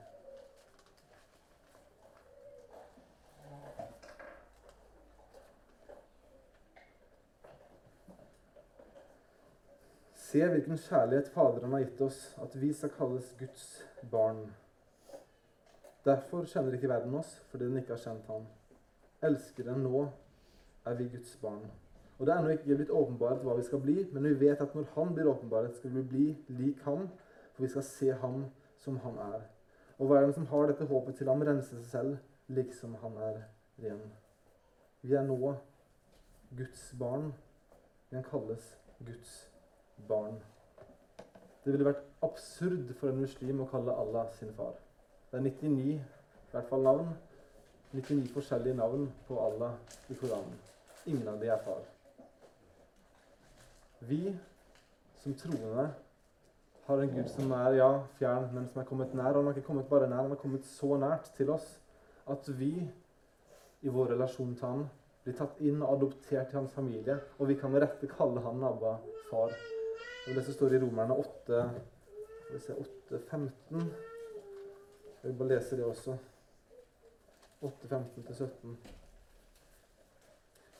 [10.30, 13.64] Se hvilken kjærlighet Faderen har gitt oss, at vi skal kalles Guds
[14.12, 14.44] barn.
[16.04, 18.44] Derfor kjenner ikke verden oss, fordi den ikke har kjent ham
[19.26, 20.04] elskere, nå
[20.86, 21.66] er vi Guds barn.
[22.18, 24.74] Og Det er ennå ikke blitt åpenbart hva vi skal bli, men vi vet at
[24.74, 26.24] når Han blir åpenbart, skal vi bli
[26.62, 27.08] lik Ham,
[27.52, 28.44] for vi skal se Ham
[28.78, 29.42] som Han er.
[29.98, 32.16] Og hver den som har dette håpet til ham, renser seg selv,
[32.48, 33.42] liksom han er
[33.82, 34.00] ren.
[35.02, 35.54] Vi er nå
[36.56, 37.32] Guds barn.
[38.10, 39.49] Kan kalles Guds barn.
[41.64, 44.78] Det ville vært absurd for en muslim å kalle Allah sin far.
[45.30, 45.98] Det er 99 i
[46.52, 47.10] hvert fall navn
[47.92, 49.72] 99 forskjellige navn på Allah
[50.10, 50.58] i Koranen.
[51.06, 51.82] Ingen av de er far.
[54.00, 54.36] Vi
[55.22, 55.88] som troende
[56.86, 59.34] har en Gud som er ja, fjern, men som er kommet nær.
[59.34, 61.66] Han har ikke kommet bare nær, han har kommet så nært til oss
[62.30, 62.72] at vi
[63.82, 64.86] i vår relasjon til han
[65.24, 67.18] blir tatt inn og adoptert til hans familie.
[67.38, 68.96] Og vi kan med rette kalle han Abba
[69.30, 69.54] far.
[70.28, 71.60] Og det som står i Romerne 8,
[72.76, 73.92] 8 15
[75.20, 76.16] Jeg vil bare lese det også.
[77.60, 78.74] 8.15-17.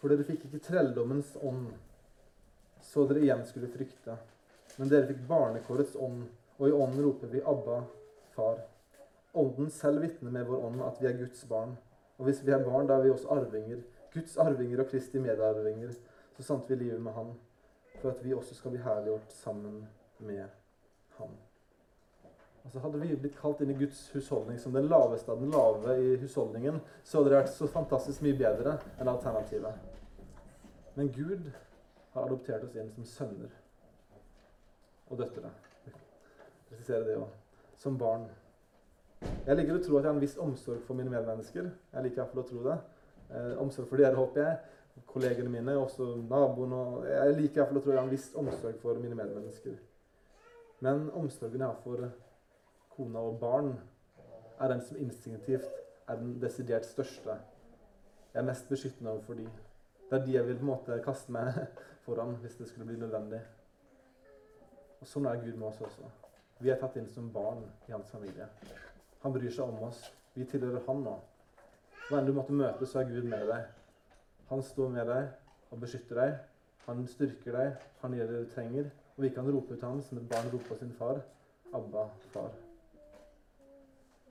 [0.00, 1.66] For dere fikk ikke trelldommens ånd,
[2.80, 4.16] så dere igjen skulle frykte.
[4.78, 6.22] Men dere fikk barnekårets ånd,
[6.56, 7.82] og i ånden roper vi 'Abba,
[8.36, 8.62] Far'.
[9.34, 11.76] Ånden selv vitner med vår ånd at vi er Guds barn.
[12.18, 13.82] Og hvis vi er barn, da er vi også arvinger.
[14.14, 15.92] Guds arvinger og Kristi medarvinger,
[16.36, 17.34] så sant vi lever med Han,
[17.98, 19.86] for at vi også skal bli herliggjort sammen
[20.18, 20.46] med
[21.18, 21.36] Han.
[22.64, 25.96] Altså Hadde vi blitt kalt inn i Guds husholdning som den laveste av den lave
[25.96, 29.74] i husholdningen, så hadde det vært så fantastisk mye bedre enn alternativet.
[30.94, 31.50] Men Gud
[32.12, 33.52] har adoptert oss inn som sønner
[35.10, 35.50] og døtre.
[36.68, 37.28] Presisere det òg.
[37.80, 38.28] Som barn.
[39.46, 41.70] Jeg liker å tro at jeg har en viss omsorg for mine medmennesker.
[41.92, 42.76] Jeg liker iallfall å tro det.
[43.30, 44.58] Eh, omsorg for dere, håper jeg.
[45.10, 46.72] Kollegene mine, også naboen.
[46.72, 49.78] Og jeg liker iallfall å tro jeg har en viss omsorg for mine medmennesker.
[50.84, 52.06] Men omsorgen jeg har for
[52.94, 53.74] kona og barn,
[54.60, 55.68] er den som instinktivt
[56.10, 57.36] er den desidert største.
[58.32, 59.46] Jeg er mest beskyttende overfor de.
[60.10, 61.56] Det er de jeg vil på en måte kaste meg
[62.04, 63.40] foran hvis det skulle bli nødvendig.
[65.00, 66.08] Og Sånn er Gud med oss også.
[66.60, 68.48] Vi er tatt inn som barn i hans familie.
[69.22, 70.02] Han bryr seg om oss.
[70.34, 71.14] Vi tilhører han nå.
[72.08, 73.68] Hva enn du måtte møte, så er Gud med deg.
[74.50, 75.28] Han står med deg
[75.70, 76.38] og beskytter deg.
[76.88, 77.84] Han styrker deg.
[78.00, 78.88] Han gir deg det du trenger.
[79.14, 81.20] Og vi kan rope ut ham som et barn roper sin far.
[81.76, 82.50] Abba, far.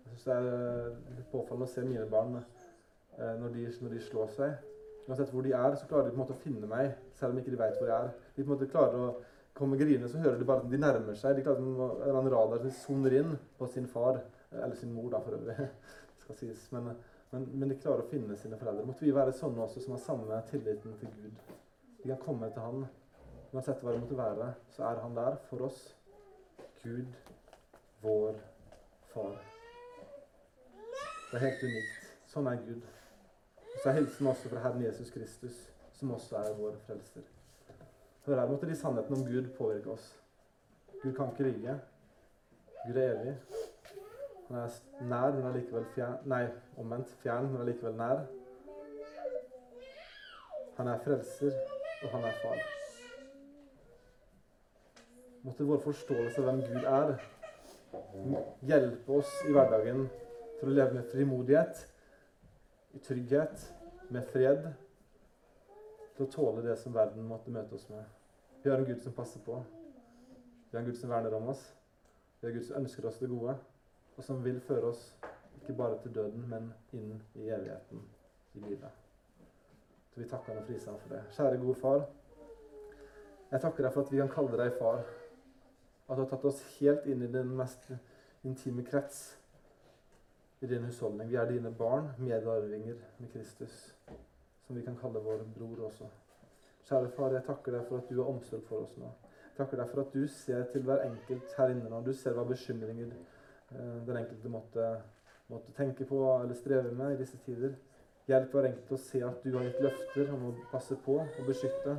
[0.03, 3.95] Jeg syns det er eh, litt påfallende å se mine barn eh, når de, når
[3.95, 4.67] de, slår seg.
[5.05, 7.39] Uansett hvor de er, så klarer de på en måte å finne meg, selv om
[7.39, 8.11] ikke de vet hvor jeg er.
[8.36, 9.13] De på en måte klarer å
[9.55, 11.38] komme grinende, så hører de bare at de nærmer seg.
[11.38, 14.91] De klarer en eller annen radar som soner inn på sin far, eh, eller sin
[14.97, 15.70] mor, da, for øvrig.
[16.26, 16.67] skal sies.
[16.76, 16.91] Men,
[17.32, 18.88] men, men, de klarer å finne sine foreldre.
[18.88, 21.55] Måtte vi være sånne også, som har samme tilliten til Gud.
[22.01, 22.88] Vi kan komme til Han.
[23.49, 25.84] Uansett hva det måtte være, så er Han der for oss.
[26.82, 27.13] Gud,
[28.01, 28.39] vår
[29.13, 29.38] Far.
[31.30, 32.09] Det er helt unikt.
[32.30, 32.86] Sånn er Gud.
[33.69, 35.61] Og så er hilsen også fra Herren Jesus Kristus,
[35.93, 37.25] som også er vår frelser.
[38.25, 40.11] Hør her, måtte de sannhetene om Gud påvirke oss.
[41.01, 41.80] Gud kan ikke lyge.
[42.86, 43.36] Gud er evig.
[44.50, 44.70] Han er
[45.06, 46.47] nær, men er likevel fjern Nei,
[46.82, 47.12] omvendt.
[47.22, 48.24] Fjern, men er likevel nær.
[50.80, 51.54] Han er frelser,
[52.02, 52.64] og han er far.
[55.45, 57.14] Måtte vår forståelse av hvem Gud er,
[58.66, 60.06] hjelpe oss i hverdagen
[60.60, 61.86] til å leve med frimodighet,
[62.97, 63.70] i trygghet,
[64.10, 64.72] med fred,
[66.18, 68.02] til å tåle det som verden måtte møte oss med.
[68.64, 69.62] Vi har en Gud som passer på.
[70.70, 71.62] Vi har en Gud som verner om oss.
[72.39, 73.56] Vi har en Gud som ønsker oss det gode,
[74.20, 75.03] og som vil føre oss
[75.61, 78.01] ikke bare til døden, men inn i evigheten
[78.53, 78.89] i livet.
[80.11, 81.22] Så vi takker deg og priser deg for det.
[81.38, 82.01] Kjære, gode far.
[83.51, 85.05] Jeg takker deg for at vi kan kalle deg far.
[86.09, 87.88] At du har tatt oss helt inn i den mest
[88.43, 89.22] intime krets
[90.59, 91.32] i din husholdning.
[91.32, 93.80] Vi er dine barn, medarvinger med Kristus,
[94.67, 96.11] som vi kan kalle vår bror også.
[96.89, 99.15] Kjære far, jeg takker deg for at du har omsorg for oss nå.
[99.47, 102.03] Jeg takker deg for at du ser til hver enkelt her inne nå.
[102.03, 103.15] Du ser hva bekymringer
[103.70, 104.88] den enkelte måtte,
[105.47, 107.76] måtte tenke på eller streve med i disse tider.
[108.30, 111.47] Hjelp hver enkelt å se at du har gitt løfter om å passe på og
[111.47, 111.95] beskytte.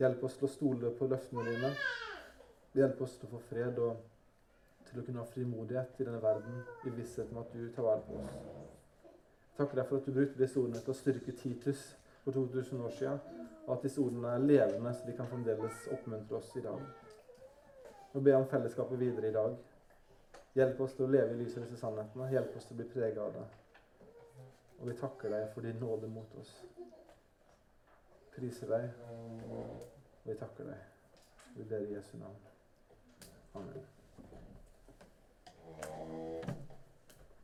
[0.00, 1.74] Hjelp oss til å stole på løftene dine.
[2.76, 4.06] Hjelp oss til å få fred og
[4.88, 8.04] til å kunne ha frimodighet i denne verden i visshet om at du tar vare
[8.06, 8.38] på oss.
[9.58, 11.82] Takker deg for at du brukte disse ordene til å styrke Titus
[12.24, 13.20] for 2000 år siden,
[13.66, 16.80] og at disse ordene er levende, så de kan fremdeles oppmuntre oss i dag.
[18.14, 19.58] Ber jeg om fellesskapet videre i dag.
[20.54, 22.30] Hjelp oss til å leve i lyset av disse sannhetene.
[22.32, 23.46] Hjelp oss til å bli preget av det.
[24.80, 26.56] Og vi takker deg for din nåde mot oss.
[28.34, 29.06] Priser deg,
[29.52, 30.84] og vi takker deg.
[31.54, 32.38] Vi ber i Jesu navn.
[33.54, 33.99] Amen.